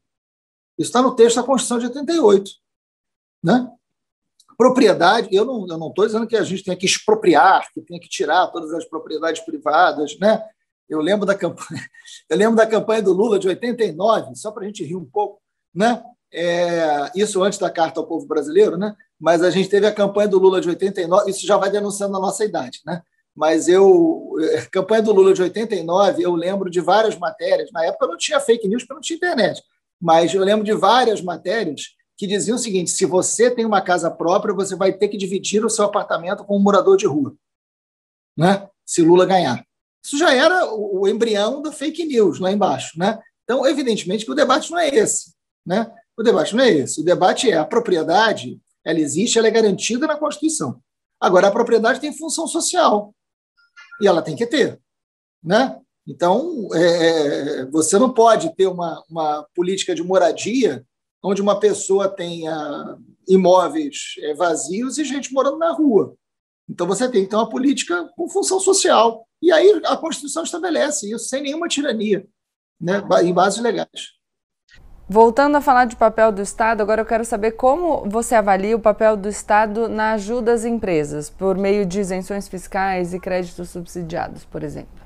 [0.78, 2.50] Isso está no texto da Constituição de 88.
[3.42, 3.70] Né?
[4.56, 8.46] Propriedade, eu não estou dizendo que a gente tem que expropriar, que tem que tirar
[8.48, 10.42] todas as propriedades privadas, né?
[10.88, 11.82] Eu lembro da campanha,
[12.28, 15.40] eu lembro da campanha do Lula de 89, só para a gente rir um pouco,
[15.74, 16.02] né?
[16.32, 18.94] É, isso antes da carta ao povo brasileiro, né?
[19.18, 22.20] Mas a gente teve a campanha do Lula de 89, isso já vai denunciando a
[22.20, 23.02] nossa idade, né?
[23.34, 27.70] Mas eu, é, campanha do Lula de 89, eu lembro de várias matérias.
[27.72, 29.62] Na época não tinha fake news, porque não tinha internet.
[30.00, 34.10] Mas eu lembro de várias matérias que diziam o seguinte: se você tem uma casa
[34.10, 37.34] própria, você vai ter que dividir o seu apartamento com um morador de rua,
[38.36, 38.68] né?
[38.86, 39.64] Se Lula ganhar.
[40.04, 42.98] Isso já era o embrião da fake news lá embaixo.
[42.98, 43.18] Né?
[43.42, 45.32] Então, evidentemente que o debate não é esse.
[45.64, 45.90] Né?
[46.14, 47.00] O debate não é esse.
[47.00, 50.78] O debate é a propriedade, ela existe, ela é garantida na Constituição.
[51.18, 53.13] Agora, a propriedade tem função social
[54.00, 54.80] e ela tem que ter.
[55.42, 55.78] Né?
[56.06, 56.80] Então, é,
[57.60, 60.84] é, você não pode ter uma, uma política de moradia
[61.22, 66.14] onde uma pessoa tenha imóveis é, vazios e gente morando na rua.
[66.68, 69.26] Então, você tem que ter uma política com função social.
[69.40, 72.26] E aí a Constituição estabelece isso sem nenhuma tirania,
[72.80, 74.14] né, em bases legais.
[75.08, 78.80] Voltando a falar de papel do Estado, agora eu quero saber como você avalia o
[78.80, 84.46] papel do Estado na ajuda às empresas, por meio de isenções fiscais e créditos subsidiados,
[84.46, 85.04] por exemplo.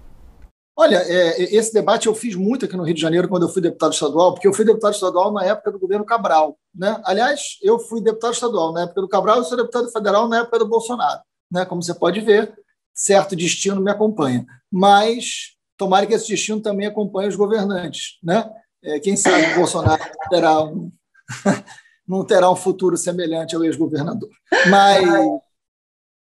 [0.77, 3.61] Olha, é, esse debate eu fiz muito aqui no Rio de Janeiro quando eu fui
[3.61, 6.57] deputado estadual, porque eu fui deputado estadual na época do governo Cabral.
[6.73, 7.01] Né?
[7.05, 10.61] Aliás, eu fui deputado estadual na época do Cabral e sou deputado federal na época
[10.61, 11.21] do Bolsonaro.
[11.51, 11.65] Né?
[11.65, 12.55] Como você pode ver,
[12.95, 14.47] certo destino me acompanha.
[14.71, 18.17] Mas tomara que esse destino também acompanhe os governantes.
[18.23, 18.49] Né?
[18.83, 20.91] É, quem sabe o Bolsonaro terá um,
[22.07, 24.31] não terá um futuro semelhante ao ex-governador.
[24.71, 25.09] Mas,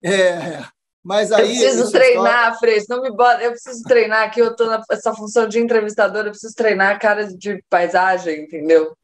[0.04, 0.64] é,
[1.04, 1.56] mas aí.
[1.56, 2.60] Eu preciso treinar.
[2.60, 3.42] Freitas, não me bota.
[3.42, 7.28] Eu preciso treinar aqui, eu estou nessa função de entrevistador, eu preciso treinar a cara
[7.28, 8.96] de paisagem, entendeu?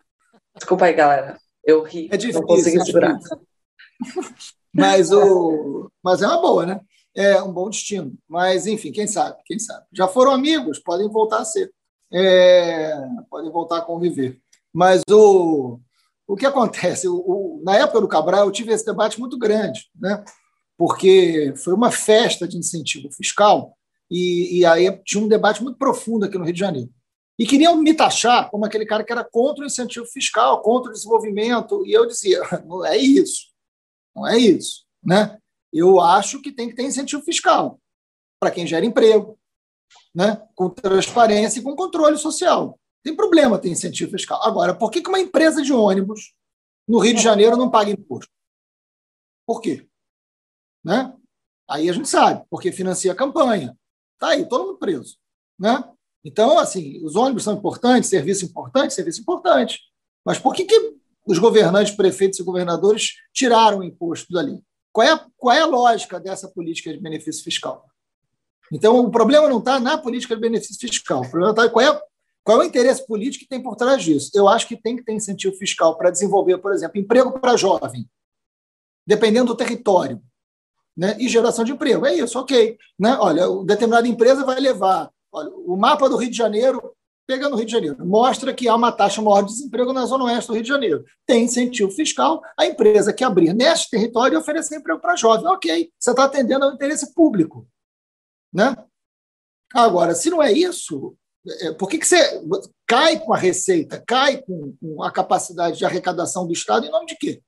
[0.55, 1.37] Desculpa aí, galera.
[1.63, 3.17] Eu ri, é difícil, não consegui é segurar.
[4.73, 5.89] Mas, o...
[6.03, 6.81] mas é uma boa, né?
[7.15, 8.13] É um bom destino.
[8.27, 9.85] Mas, enfim, quem sabe, quem sabe.
[9.93, 11.71] Já foram amigos, podem voltar a ser.
[12.13, 12.93] É...
[13.29, 14.39] podem voltar a conviver.
[14.71, 15.79] Mas o,
[16.27, 17.07] o que acontece?
[17.07, 20.23] O, o, na época do Cabral, eu tive esse debate muito grande, né?
[20.77, 23.77] porque foi uma festa de incentivo fiscal
[24.09, 26.89] e, e aí tinha um debate muito profundo aqui no Rio de Janeiro.
[27.37, 30.93] E queriam me taxar como aquele cara que era contra o incentivo fiscal, contra o
[30.93, 33.47] desenvolvimento, e eu dizia: não é isso,
[34.15, 34.85] não é isso.
[35.03, 35.37] Né?
[35.71, 37.79] Eu acho que tem que ter incentivo fiscal
[38.39, 39.37] para quem gera emprego,
[40.13, 40.41] né?
[40.55, 42.79] com transparência e com controle social.
[43.03, 44.41] Tem problema ter incentivo fiscal.
[44.43, 46.33] Agora, por que uma empresa de ônibus
[46.87, 48.31] no Rio de Janeiro não paga imposto?
[49.45, 49.87] Por quê?
[50.83, 51.13] Né?
[51.69, 53.77] Aí a gente sabe, porque financia a campanha.
[54.13, 55.17] Está aí, todo mundo preso.
[55.59, 55.83] Né?
[56.23, 59.81] Então, assim, os ônibus são importantes, serviço importante, serviço importante.
[60.25, 64.61] Mas por que, que os governantes, prefeitos e governadores tiraram o imposto dali?
[64.91, 67.85] Qual é, qual é a lógica dessa política de benefício fiscal?
[68.73, 71.21] Então, o problema não está na política de benefício fiscal.
[71.21, 72.01] O problema está qual é,
[72.43, 74.31] qual é o interesse político que tem por trás disso.
[74.33, 78.09] Eu acho que tem que ter incentivo fiscal para desenvolver, por exemplo, emprego para jovem,
[79.05, 80.21] dependendo do território,
[80.97, 81.15] né?
[81.19, 82.05] e geração de emprego.
[82.05, 82.77] É isso, ok.
[82.99, 83.15] Né?
[83.19, 86.93] Olha, determinada empresa vai levar Olha, o mapa do Rio de Janeiro,
[87.27, 90.25] pega no Rio de Janeiro, mostra que há uma taxa maior de desemprego na zona
[90.25, 91.03] oeste do Rio de Janeiro.
[91.25, 95.45] Tem incentivo fiscal, a empresa que abrir neste território oferecer emprego para jovens.
[95.45, 97.67] Ok, você está atendendo ao interesse público.
[98.53, 98.75] Né?
[99.73, 101.15] Agora, se não é isso,
[101.61, 102.41] é, por que, que você
[102.87, 107.07] cai com a receita, cai com, com a capacidade de arrecadação do Estado em nome
[107.07, 107.41] de quê?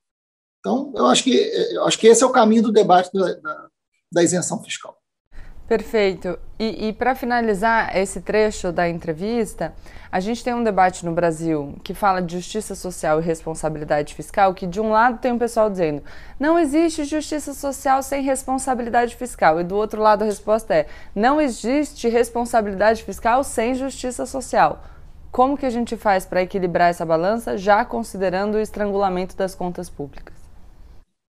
[0.60, 3.70] Então, eu acho que, eu acho que esse é o caminho do debate da, da,
[4.12, 4.98] da isenção fiscal.
[5.68, 6.38] Perfeito.
[6.60, 9.74] E, e para finalizar esse trecho da entrevista,
[10.12, 14.54] a gente tem um debate no Brasil que fala de justiça social e responsabilidade fiscal,
[14.54, 16.04] que de um lado tem o pessoal dizendo
[16.40, 21.42] não existe justiça social sem responsabilidade fiscal, e do outro lado a resposta é não
[21.42, 24.84] existe responsabilidade fiscal sem justiça social.
[25.32, 29.90] Como que a gente faz para equilibrar essa balança, já considerando o estrangulamento das contas
[29.90, 30.35] públicas?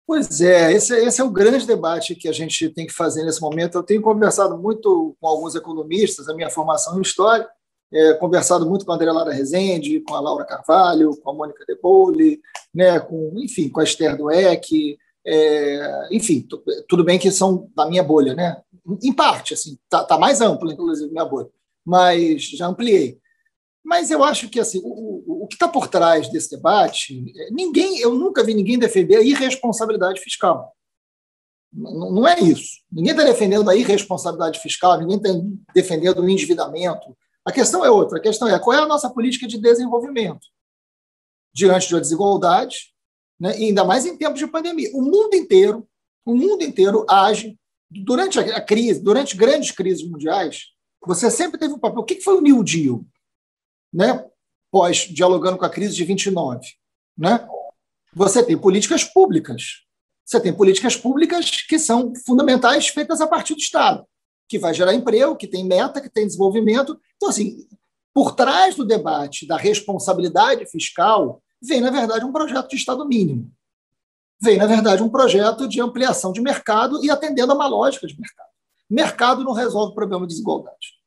[0.06, 3.40] Pois é, esse, esse, é o grande debate que a gente tem que fazer nesse
[3.40, 3.78] momento.
[3.78, 7.48] Eu tenho conversado muito com alguns economistas, a minha formação em História,
[7.92, 11.64] é, conversado muito com a André Lara Rezende, com a Laura Carvalho, com a Mônica
[11.66, 12.40] De Bolle,
[12.74, 16.46] né, com, enfim, com a Esther Dueck, é, enfim,
[16.86, 18.60] tudo bem que são da minha bolha, né?
[19.02, 21.48] Em parte, assim, tá, tá mais ampla, inclusive, minha bolha,
[21.84, 23.18] mas já ampliei.
[23.82, 28.14] Mas eu acho que assim, o, o que está por trás desse debate, ninguém, eu
[28.14, 30.74] nunca vi ninguém defender a irresponsabilidade fiscal.
[31.72, 32.78] Não, é isso.
[32.90, 35.30] Ninguém está defendendo a irresponsabilidade fiscal, ninguém está
[35.74, 37.16] defendendo o endividamento.
[37.44, 38.18] A questão é outra.
[38.18, 40.46] A questão é qual é a nossa política de desenvolvimento
[41.52, 42.92] diante de uma desigualdade,
[43.38, 44.90] né, e ainda mais em tempos de pandemia.
[44.92, 45.86] O mundo inteiro,
[46.24, 47.56] o mundo inteiro age
[47.90, 50.72] durante a crise, durante grandes crises mundiais.
[51.06, 52.00] Você sempre teve um papel.
[52.00, 53.04] O que foi o New Deal?
[53.94, 54.24] né,
[54.74, 56.66] pós dialogando com a crise de 29,
[57.16, 57.46] né?
[58.12, 59.84] Você tem políticas públicas.
[60.24, 64.04] Você tem políticas públicas que são fundamentais feitas a partir do Estado,
[64.48, 66.98] que vai gerar emprego, que tem meta, que tem desenvolvimento.
[67.14, 67.68] Então, assim,
[68.12, 73.48] por trás do debate da responsabilidade fiscal, vem, na verdade, um projeto de Estado mínimo.
[74.42, 78.20] Vem, na verdade, um projeto de ampliação de mercado e atendendo a uma lógica de
[78.20, 78.48] mercado.
[78.90, 80.98] Mercado não resolve o problema de desigualdade.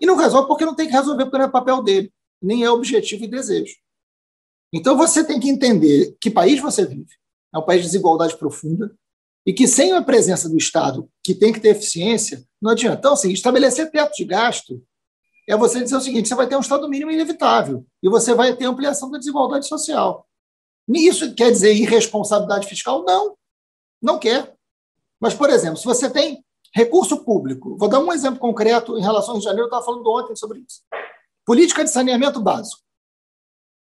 [0.00, 2.10] E não resolve porque não tem que resolver, porque não é papel dele
[2.42, 3.74] nem é objetivo e desejo.
[4.72, 7.10] Então você tem que entender que país você vive.
[7.54, 8.94] É um país de desigualdade profunda
[9.44, 12.98] e que sem a presença do Estado, que tem que ter eficiência, não adianta.
[12.98, 14.82] Então, assim, estabelecer teto de gasto
[15.48, 18.54] é você dizer o seguinte: você vai ter um Estado mínimo inevitável e você vai
[18.54, 20.26] ter ampliação da desigualdade social.
[20.88, 23.04] Isso quer dizer irresponsabilidade fiscal?
[23.04, 23.36] Não,
[24.02, 24.54] não quer.
[25.20, 29.30] Mas, por exemplo, se você tem recurso público, vou dar um exemplo concreto em relação
[29.30, 30.82] ao Rio de Janeiro, eu estava falando ontem sobre isso.
[31.50, 32.80] Política de saneamento básico.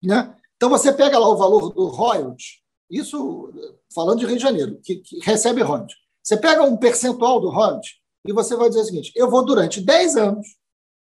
[0.01, 0.33] Né?
[0.55, 3.53] Então, você pega lá o valor do royalty, isso
[3.93, 5.93] falando de Rio de Janeiro, que, que recebe royalty.
[6.23, 9.81] Você pega um percentual do royalty e você vai dizer o seguinte: eu vou durante
[9.81, 10.47] 10 anos,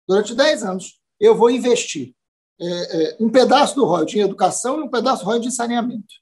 [0.07, 2.13] durante 10 anos, eu vou investir
[2.61, 6.13] é, é, um pedaço do royalty em educação e um pedaço do royalty em saneamento.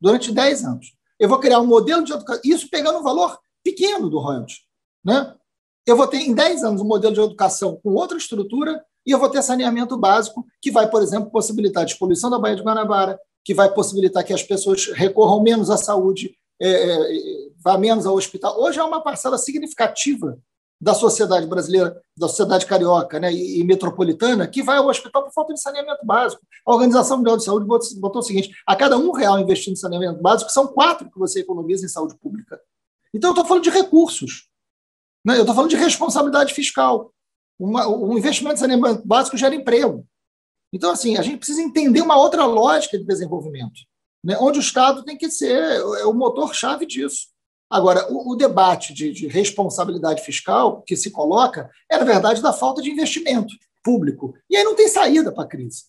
[0.00, 0.94] Durante 10 anos.
[1.18, 4.60] Eu vou criar um modelo de educação, isso pegando um valor pequeno do royalty.
[5.04, 5.36] Né?
[5.84, 9.18] eu vou ter em 10 anos um modelo de educação com outra estrutura e eu
[9.18, 13.18] vou ter saneamento básico que vai, por exemplo, possibilitar a despoluição da Baía de Guanabara,
[13.44, 16.98] que vai possibilitar que as pessoas recorram menos à saúde, é, é,
[17.62, 18.60] vá menos ao hospital.
[18.60, 20.38] Hoje é uma parcela significativa
[20.80, 25.32] da sociedade brasileira, da sociedade carioca né, e, e metropolitana, que vai ao hospital por
[25.32, 26.42] falta de saneamento básico.
[26.66, 29.76] A Organização Mundial de Saúde botou, botou o seguinte: a cada um real investido em
[29.76, 32.60] saneamento básico, são quatro que você economiza em saúde pública.
[33.14, 34.48] Então, eu estou falando de recursos.
[35.24, 35.36] Né?
[35.36, 37.12] Eu estou falando de responsabilidade fiscal.
[37.62, 40.04] Uma, um investimento em saneamento básico gera emprego.
[40.72, 43.82] Então, assim, a gente precisa entender uma outra lógica de desenvolvimento,
[44.24, 44.36] né?
[44.40, 47.28] onde o Estado tem que ser é o motor-chave disso.
[47.70, 52.52] Agora, o, o debate de, de, responsabilidade fiscal que se coloca é, na verdade, da
[52.52, 54.34] falta de investimento público.
[54.50, 55.84] E aí não tem saída para a crise.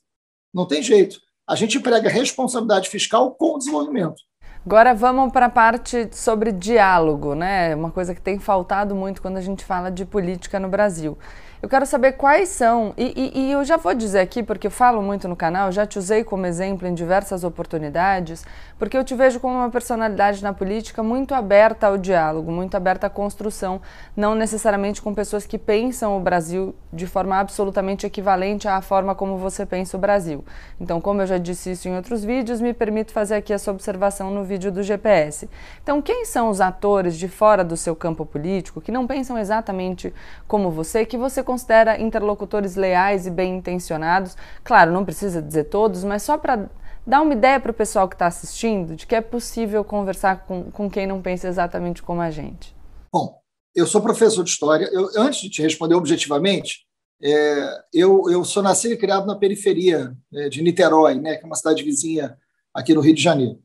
[0.54, 1.20] Não tem jeito.
[1.48, 4.22] A gente prega responsabilidade fiscal com o desenvolvimento.
[4.66, 7.76] Agora vamos para a parte sobre diálogo, né?
[7.76, 11.18] Uma coisa que tem faltado muito quando a gente fala de política no Brasil.
[11.63, 14.71] Eu quero saber quais são, e, e, e, eu já vou dizer aqui, porque eu
[14.71, 18.43] falo muito no canal, já te usei como exemplo em diversas oportunidades,
[18.78, 23.08] porque eu te vejo como uma personalidade na política muito aberta ao diálogo, muito aberta
[23.08, 23.82] à construção,
[24.13, 29.38] não necessariamente com pessoas que pensam o Brasil de forma absolutamente equivalente à forma como
[29.38, 30.43] você pensa o Brasil.
[30.82, 34.32] Então, como eu já disse isso em outros vídeos, me permito fazer aqui essa observação
[34.32, 35.49] no vídeo do GPS.
[35.82, 40.13] Então, quem são os atores de fora do seu campo político que não pensam exatamente
[40.45, 44.36] como você, que você considera interlocutores leais e bem intencionados?
[44.63, 46.68] Claro, não precisa dizer todos, mas só para
[47.06, 50.72] dar uma ideia para o pessoal que está assistindo de que é possível conversar com,
[50.72, 52.76] com quem não pensa exatamente como a gente.
[53.12, 53.39] Bom,
[53.76, 54.89] eu sou professor de história.
[54.92, 56.88] Eu, antes de te responder objetivamente,
[57.22, 61.46] é, eu, eu sou nascido e criado na periferia é, de Niterói, né, que é
[61.46, 62.36] uma cidade vizinha
[62.74, 63.60] aqui no Rio de Janeiro.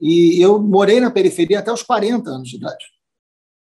[0.00, 2.84] E eu morei na periferia até os 40 anos de idade.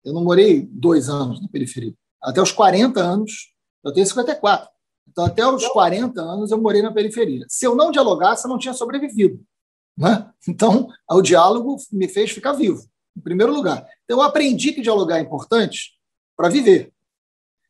[0.03, 1.93] Eu não morei dois anos na periferia.
[2.21, 3.49] Até os 40 anos
[3.83, 4.69] eu tenho 54.
[5.09, 7.45] Então, até os 40 anos, eu morei na periferia.
[7.47, 9.41] Se eu não dialogasse, eu não tinha sobrevivido.
[9.97, 10.29] Né?
[10.47, 12.83] Então, o diálogo me fez ficar vivo,
[13.17, 13.85] em primeiro lugar.
[14.03, 15.97] Então, eu aprendi que dialogar é importante
[16.37, 16.93] para viver.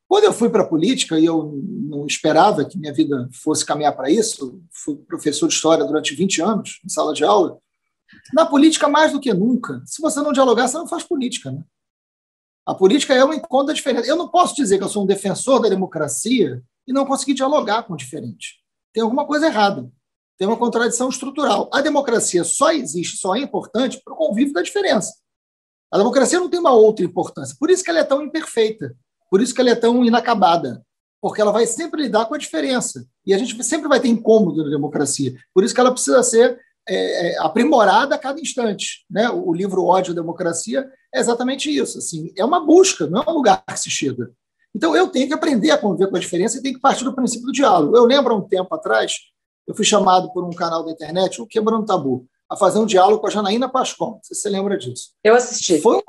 [0.08, 3.96] Quando eu fui para a política, e eu não esperava que minha vida fosse caminhar
[3.96, 7.60] para isso, fui professor de história durante 20 anos, em sala de aula.
[8.34, 11.52] Na política, mais do que nunca, se você não dialogar, você não faz política.
[11.52, 11.64] Né?
[12.70, 14.08] A política é um encontro da diferença.
[14.08, 17.82] Eu não posso dizer que eu sou um defensor da democracia e não conseguir dialogar
[17.82, 18.60] com o diferente.
[18.94, 19.92] Tem alguma coisa errada.
[20.38, 21.68] Tem uma contradição estrutural.
[21.74, 25.16] A democracia só existe, só é importante para o convívio da diferença.
[25.92, 27.56] A democracia não tem uma outra importância.
[27.60, 28.96] Por isso que ela é tão imperfeita.
[29.32, 30.86] Por isso que ela é tão inacabada.
[31.20, 33.04] Porque ela vai sempre lidar com a diferença.
[33.26, 35.34] E a gente sempre vai ter incômodo na democracia.
[35.56, 39.06] Por isso que ela precisa ser é, é, aprimorada a cada instante.
[39.10, 39.30] Né?
[39.30, 42.00] O, livro Ódio e Democracia é exatamente isso.
[42.00, 44.32] Assim, é uma busca, não é um lugar que se chega.
[44.76, 47.16] Então, eu tenho que aprender a conviver com a diferença e tenho que partir do
[47.16, 47.96] princípio do diálogo.
[47.96, 49.16] Eu lembro, há um tempo atrás,
[49.68, 53.22] eu fui chamado por um canal da internet, o Quebrando Tabu, a fazer um diálogo
[53.22, 54.12] com a Janaína Pascon.
[54.12, 55.12] Não sei se você lembra disso.
[55.24, 55.80] Eu assisti.
[55.80, 56.02] Foi um...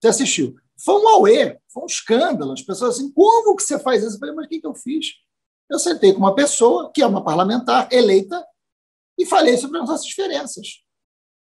[0.00, 0.56] Você assistiu.
[0.82, 2.52] Foi um auê, foi um escândalo.
[2.52, 4.16] As pessoas assim, como que você faz isso?
[4.16, 5.06] Eu falei, mas o que, que eu fiz?
[5.68, 8.42] Eu sentei com uma pessoa que é uma parlamentar eleita
[9.18, 10.82] e falei sobre as nossas diferenças.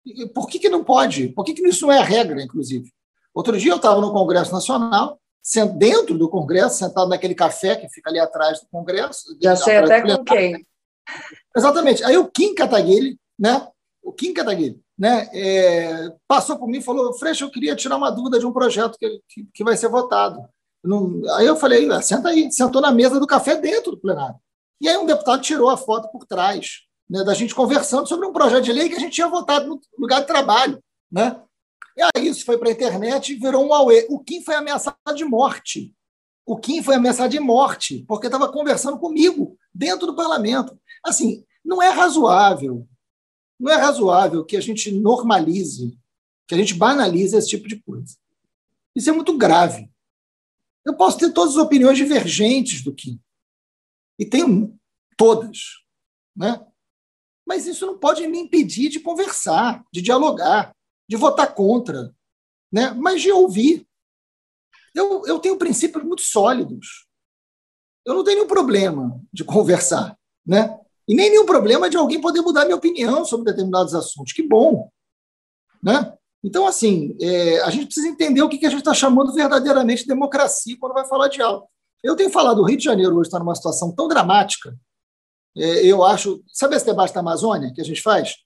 [0.04, 1.28] E por que, que não pode?
[1.28, 2.90] Por que, que isso não é a regra, inclusive?
[3.34, 5.20] Outro dia eu estava no Congresso Nacional,
[5.76, 9.36] dentro do Congresso, sentado naquele café que fica ali atrás do Congresso.
[9.42, 10.66] Já sei até com quem.
[11.54, 12.02] Exatamente.
[12.02, 13.68] Aí o Kim Kataguiri, né?
[14.02, 15.28] O Kim Kataguiri, né?
[15.34, 18.96] É, passou por mim e falou: Freixo, eu queria tirar uma dúvida de um projeto
[18.98, 20.40] que, que, que vai ser votado.
[20.82, 21.20] Não...
[21.34, 22.50] Aí eu falei: senta aí.
[22.50, 24.36] Sentou na mesa do café dentro do plenário.
[24.80, 28.32] E aí um deputado tirou a foto por trás né, da gente conversando sobre um
[28.32, 30.82] projeto de lei que a gente tinha votado no lugar de trabalho.
[31.10, 31.40] Né?
[31.96, 34.06] E aí isso foi para a internet e virou um auê.
[34.10, 35.94] O Kim foi ameaçado de morte.
[36.44, 40.78] O Kim foi ameaçado de morte, porque estava conversando comigo dentro do parlamento.
[41.04, 42.86] Assim, não é razoável,
[43.58, 45.98] não é razoável que a gente normalize,
[46.46, 48.16] que a gente banalize esse tipo de coisa.
[48.94, 49.90] Isso é muito grave.
[50.84, 53.20] Eu posso ter todas as opiniões divergentes do Kim.
[54.18, 54.78] E tenho
[55.16, 55.58] todas.
[56.34, 56.64] Né?
[57.46, 60.74] Mas isso não pode me impedir de conversar, de dialogar,
[61.08, 62.12] de votar contra,
[62.72, 62.90] né?
[62.90, 63.86] mas de ouvir.
[64.94, 67.06] Eu, eu tenho princípios muito sólidos.
[68.04, 70.18] Eu não tenho nenhum problema de conversar.
[70.44, 70.78] Né?
[71.08, 74.32] E nem nenhum problema de alguém poder mudar minha opinião sobre determinados assuntos.
[74.32, 74.90] Que bom!
[75.82, 76.12] Né?
[76.42, 80.02] Então, assim, é, a gente precisa entender o que, que a gente está chamando verdadeiramente
[80.02, 81.68] de democracia quando vai falar de algo.
[82.02, 84.76] Eu tenho falado, o Rio de Janeiro hoje está numa situação tão dramática
[85.56, 86.42] eu acho.
[86.52, 88.36] Sabe esse debate da Amazônia que a gente faz?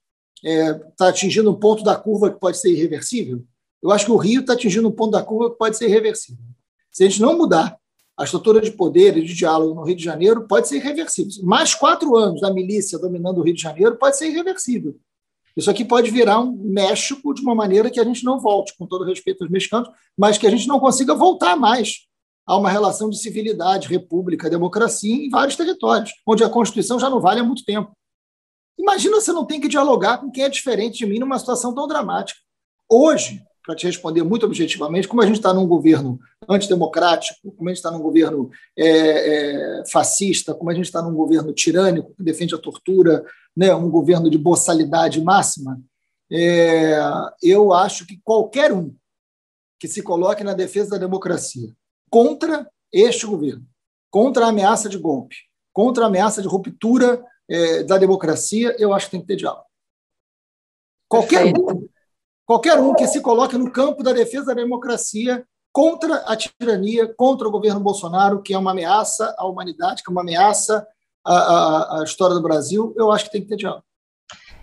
[0.42, 3.44] Está é, tá atingindo um ponto da curva que pode ser irreversível?
[3.82, 6.42] Eu acho que o Rio está atingindo um ponto da curva que pode ser irreversível.
[6.90, 7.76] Se a gente não mudar
[8.16, 11.32] a estrutura de poder e de diálogo no Rio de Janeiro, pode ser irreversível.
[11.42, 14.94] Mais quatro anos da milícia dominando o Rio de Janeiro pode ser irreversível.
[15.56, 18.86] Isso aqui pode virar um México de uma maneira que a gente não volte, com
[18.86, 22.06] todo respeito aos mexicanos, mas que a gente não consiga voltar mais
[22.46, 27.20] a uma relação de civilidade, república, democracia em vários territórios, onde a Constituição já não
[27.20, 27.92] vale há muito tempo.
[28.78, 31.86] Imagina você não tem que dialogar com quem é diferente de mim numa situação tão
[31.86, 32.40] dramática.
[32.88, 36.18] Hoje, para te responder muito objetivamente, como a gente está num governo
[36.48, 38.88] antidemocrático, como a gente está num governo é,
[39.80, 43.24] é, fascista, como a gente está num governo tirânico, que defende a tortura,
[43.56, 45.80] né, um governo de boçalidade máxima,
[46.32, 46.98] é,
[47.42, 48.94] eu acho que qualquer um
[49.78, 51.68] que se coloque na defesa da democracia
[52.10, 53.64] contra este governo,
[54.10, 55.36] contra a ameaça de golpe,
[55.72, 59.64] contra a ameaça de ruptura é, da democracia, eu acho que tem que ter diálogo.
[61.08, 61.88] Qualquer um,
[62.46, 67.46] qualquer um que se coloque no campo da defesa da democracia contra a tirania, contra
[67.46, 70.86] o governo Bolsonaro, que é uma ameaça à humanidade, que é uma ameaça
[71.24, 73.84] à, à, à história do Brasil, eu acho que tem que ter diálogo.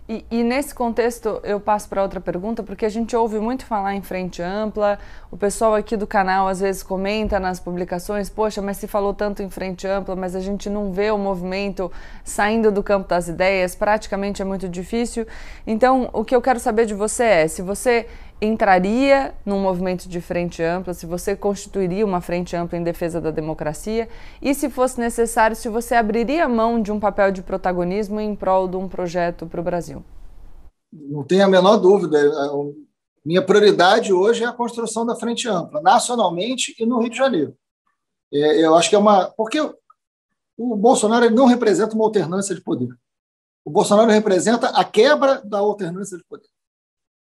[0.10, 3.94] E, e, nesse contexto, eu passo para outra pergunta, porque a gente ouve muito falar
[3.94, 4.98] em frente ampla,
[5.30, 9.44] o pessoal aqui do canal às vezes comenta nas publicações, poxa, mas se falou tanto
[9.44, 11.92] em frente ampla, mas a gente não vê o movimento
[12.24, 15.28] saindo do campo das ideias, praticamente é muito difícil.
[15.66, 18.08] Então, o que eu quero saber de você é, se você
[18.42, 23.32] entraria num movimento de frente ampla, se você constituiria uma frente ampla em defesa da
[23.32, 24.08] democracia
[24.42, 28.68] e, se fosse necessário, se você abriria mão de um papel de protagonismo em prol
[28.68, 30.04] de um projeto para o Brasil.
[30.92, 32.18] Não tenho a menor dúvida.
[32.20, 32.30] É,
[33.26, 37.58] minha prioridade hoje é a construção da frente ampla, nacionalmente e no Rio de Janeiro.
[38.32, 39.32] É, eu acho que é uma.
[39.32, 39.60] Porque
[40.58, 42.90] o Bolsonaro não representa uma alternância de poder.
[43.66, 46.48] O Bolsonaro representa a quebra da alternância de poder.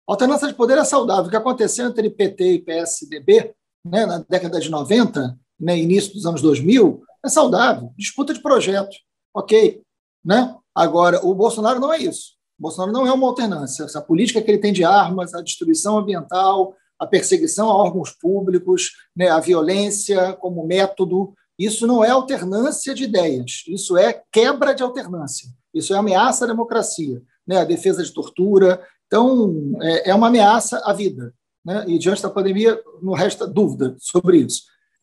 [0.07, 1.27] Alternância de poder é saudável.
[1.27, 6.27] O que aconteceu entre PT e PSDB né, na década de 90, né, início dos
[6.27, 7.93] anos 2000, é saudável.
[7.97, 8.97] Disputa de projetos.
[9.35, 9.81] Ok.
[10.25, 10.55] Né?
[10.75, 12.33] Agora, o Bolsonaro não é isso.
[12.59, 13.85] O Bolsonaro não é uma alternância.
[13.85, 18.93] Essa política que ele tem de armas, a destruição ambiental, a perseguição a órgãos públicos,
[19.17, 24.83] né, a violência como método, isso não é alternância de ideias, isso é quebra de
[24.83, 28.81] alternância, isso é ameaça à democracia, né, a defesa de tortura,
[29.13, 31.35] então, é, é uma ameaça à vida.
[31.63, 31.85] Né?
[31.87, 34.63] E diante da pandemia, não resta dúvida sobre isso.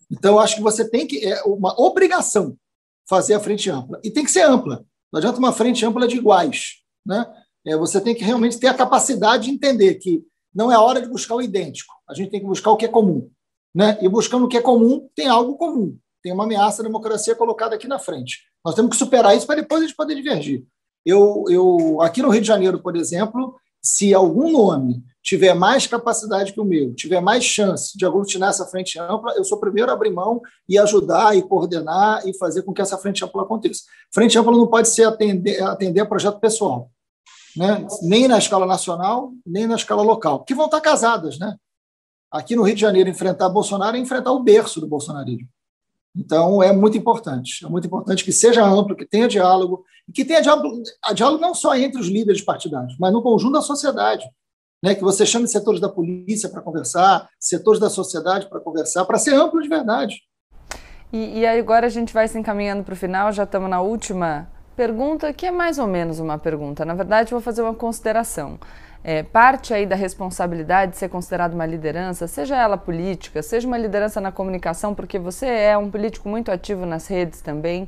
[0.09, 2.57] Então, acho que você tem que, é uma obrigação
[3.07, 3.99] fazer a frente ampla.
[4.03, 4.83] E tem que ser ampla.
[5.13, 6.77] Não adianta uma frente ampla de iguais.
[7.05, 7.23] Né?
[7.67, 11.07] É, você tem que realmente ter a capacidade de entender que não é hora de
[11.07, 11.93] buscar o idêntico.
[12.09, 13.29] A gente tem que buscar o que é comum.
[13.75, 13.99] Né?
[14.01, 15.95] E buscando o que é comum, tem algo comum.
[16.23, 18.39] Tem uma ameaça à democracia colocada aqui na frente.
[18.65, 20.65] Nós temos que superar isso para depois a gente poder divergir.
[21.05, 26.53] Eu, eu, aqui no Rio de Janeiro, por exemplo, se algum nome tiver mais capacidade
[26.53, 29.91] que o meu, tiver mais chance de aglutinar essa frente ampla, eu sou o primeiro
[29.91, 33.83] a abrir mão e ajudar e coordenar e fazer com que essa frente ampla aconteça.
[34.13, 36.89] Frente ampla não pode ser atender, atender a projeto pessoal,
[37.55, 37.85] né?
[38.01, 41.37] nem na escala nacional, nem na escala local, que vão estar casadas.
[41.37, 41.55] Né?
[42.31, 45.47] Aqui no Rio de Janeiro, enfrentar Bolsonaro é enfrentar o berço do bolsonarismo.
[46.19, 47.65] Então, é muito importante.
[47.65, 50.83] É muito importante que seja amplo, que tenha diálogo, e que tenha diálogo,
[51.15, 54.25] diálogo não só entre os líderes partidários, mas no conjunto da sociedade.
[54.83, 54.95] Né?
[54.95, 59.33] Que você chame setores da polícia para conversar, setores da sociedade para conversar, para ser
[59.33, 60.21] amplo de verdade.
[61.11, 64.49] E, e agora a gente vai se encaminhando para o final, já estamos na última
[64.75, 66.83] pergunta, que é mais ou menos uma pergunta.
[66.83, 68.59] Na verdade, vou fazer uma consideração
[69.03, 73.77] é, parte aí da responsabilidade de ser considerado uma liderança, seja ela política, seja uma
[73.77, 77.87] liderança na comunicação, porque você é um político muito ativo nas redes também,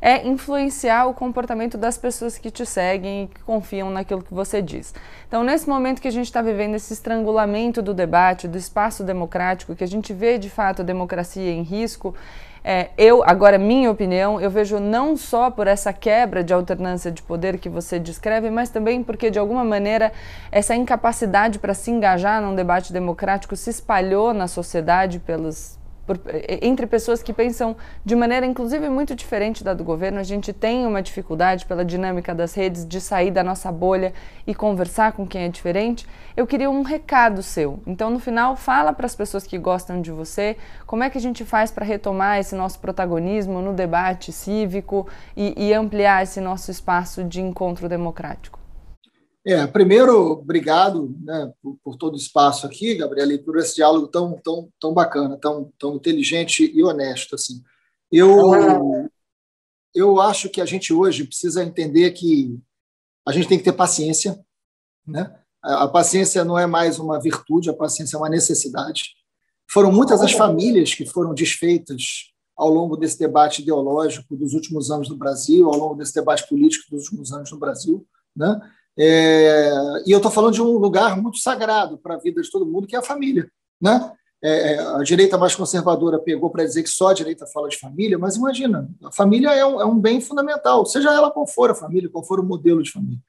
[0.00, 4.60] é influenciar o comportamento das pessoas que te seguem e que confiam naquilo que você
[4.60, 4.92] diz.
[5.28, 9.76] Então, nesse momento que a gente está vivendo esse estrangulamento do debate, do espaço democrático,
[9.76, 12.16] que a gente vê de fato a democracia em risco,
[12.64, 17.20] é, eu, agora, minha opinião, eu vejo não só por essa quebra de alternância de
[17.20, 20.12] poder que você descreve, mas também porque, de alguma maneira,
[20.50, 25.76] essa incapacidade para se engajar num debate democrático se espalhou na sociedade pelos,
[26.18, 26.32] por,
[26.62, 30.18] entre pessoas que pensam de maneira inclusive muito diferente da do governo.
[30.18, 34.12] A gente tem uma dificuldade pela dinâmica das redes de sair da nossa bolha
[34.46, 36.06] e conversar com quem é diferente.
[36.36, 37.80] Eu queria um recado seu.
[37.86, 40.56] Então, no final, fala para as pessoas que gostam de você
[40.86, 45.06] como é que a gente faz para retomar esse nosso protagonismo no debate cívico
[45.36, 48.61] e, e ampliar esse nosso espaço de encontro democrático.
[49.44, 54.06] É, primeiro, obrigado né, por, por, todo o espaço aqui, Gabriela, e por esse diálogo
[54.06, 57.34] tão, tão, tão bacana, tão, tão inteligente e honesto.
[57.34, 57.60] Assim.
[58.10, 59.10] Eu,
[59.92, 62.56] eu acho que a gente hoje precisa entender que
[63.26, 64.38] a gente tem que ter paciência.
[65.04, 65.34] Né?
[65.60, 69.16] A, a paciência não é mais uma virtude, a paciência é uma necessidade.
[69.68, 75.08] Foram muitas as famílias que foram desfeitas ao longo desse debate ideológico dos últimos anos
[75.08, 78.06] no Brasil, ao longo desse debate político dos últimos anos no Brasil.
[78.36, 78.60] Né?
[78.98, 79.72] É,
[80.06, 82.86] e eu estou falando de um lugar muito sagrado para a vida de todo mundo,
[82.86, 83.50] que é a família.
[83.80, 84.12] Né?
[84.44, 88.18] É, a direita mais conservadora pegou para dizer que só a direita fala de família,
[88.18, 91.74] mas imagina, a família é um, é um bem fundamental, seja ela qual for a
[91.74, 93.20] família, qual for o modelo de família.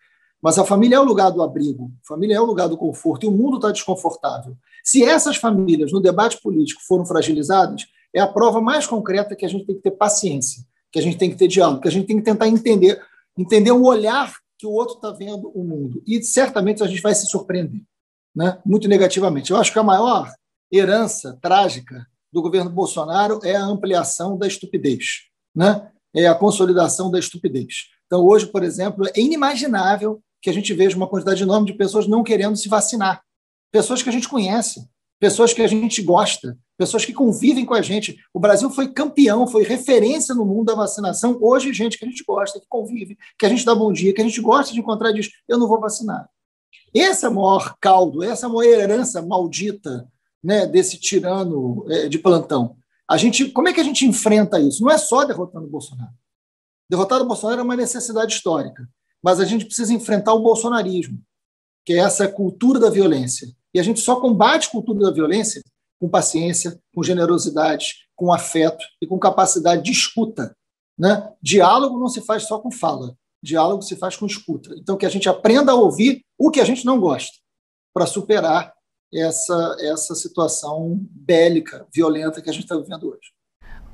[0.41, 3.25] Mas a família é o lugar do abrigo, a família é o lugar do conforto,
[3.25, 4.57] e o mundo está desconfortável.
[4.83, 9.47] Se essas famílias, no debate político, foram fragilizadas, é a prova mais concreta que a
[9.47, 12.07] gente tem que ter paciência, que a gente tem que ter diálogo, que a gente
[12.07, 12.99] tem que tentar entender,
[13.37, 14.33] entender o olhar
[14.63, 16.01] que o outro está vendo o mundo.
[16.07, 17.81] E certamente a gente vai se surpreender,
[18.33, 18.61] né?
[18.65, 19.51] muito negativamente.
[19.51, 20.33] Eu acho que a maior
[20.71, 25.91] herança trágica do governo Bolsonaro é a ampliação da estupidez, né?
[26.15, 27.89] é a consolidação da estupidez.
[28.05, 32.07] Então, hoje, por exemplo, é inimaginável que a gente veja uma quantidade enorme de pessoas
[32.07, 33.21] não querendo se vacinar.
[33.69, 34.87] Pessoas que a gente conhece,
[35.23, 38.17] pessoas que a gente gosta, pessoas que convivem com a gente.
[38.33, 41.37] O Brasil foi campeão, foi referência no mundo da vacinação.
[41.39, 44.19] Hoje, gente que a gente gosta, que convive, que a gente dá bom dia, que
[44.19, 46.29] a gente gosta de encontrar diz: eu não vou vacinar.
[46.93, 50.05] Esse é o maior caldo, essa é a maior herança maldita
[50.43, 52.75] né, desse tirano é, de plantão.
[53.09, 54.83] A gente, como é que a gente enfrenta isso?
[54.83, 56.11] Não é só derrotando o Bolsonaro.
[56.89, 58.87] Derrotar o Bolsonaro é uma necessidade histórica
[59.23, 61.17] mas a gente precisa enfrentar o bolsonarismo,
[61.85, 63.47] que é essa cultura da violência.
[63.73, 65.61] E a gente só combate a cultura da violência
[65.99, 70.55] com paciência, com generosidade, com afeto e com capacidade de escuta.
[70.97, 71.31] Né?
[71.41, 74.75] Diálogo não se faz só com fala, diálogo se faz com escuta.
[74.77, 77.37] Então, que a gente aprenda a ouvir o que a gente não gosta,
[77.93, 78.73] para superar
[79.13, 83.32] essa, essa situação bélica, violenta que a gente está vivendo hoje.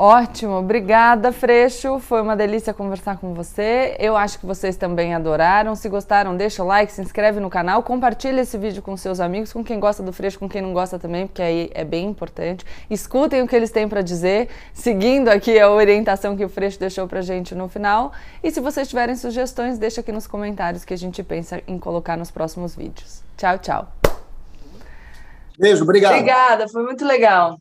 [0.01, 1.99] Ótimo, obrigada, Freixo.
[1.99, 3.97] Foi uma delícia conversar com você.
[3.99, 5.75] Eu acho que vocês também adoraram.
[5.75, 9.51] Se gostaram, deixa o like, se inscreve no canal, compartilha esse vídeo com seus amigos,
[9.51, 12.65] com quem gosta do Freixo, com quem não gosta também, porque aí é bem importante.
[12.89, 17.05] Escutem o que eles têm para dizer, seguindo aqui a orientação que o Freixo deixou
[17.05, 18.13] pra gente no final.
[18.41, 22.15] E se vocês tiverem sugestões, deixa aqui nos comentários que a gente pensa em colocar
[22.15, 23.21] nos próximos vídeos.
[23.35, 23.89] Tchau, tchau.
[25.59, 26.13] Beijo, obrigado.
[26.13, 27.59] Obrigada, foi muito legal.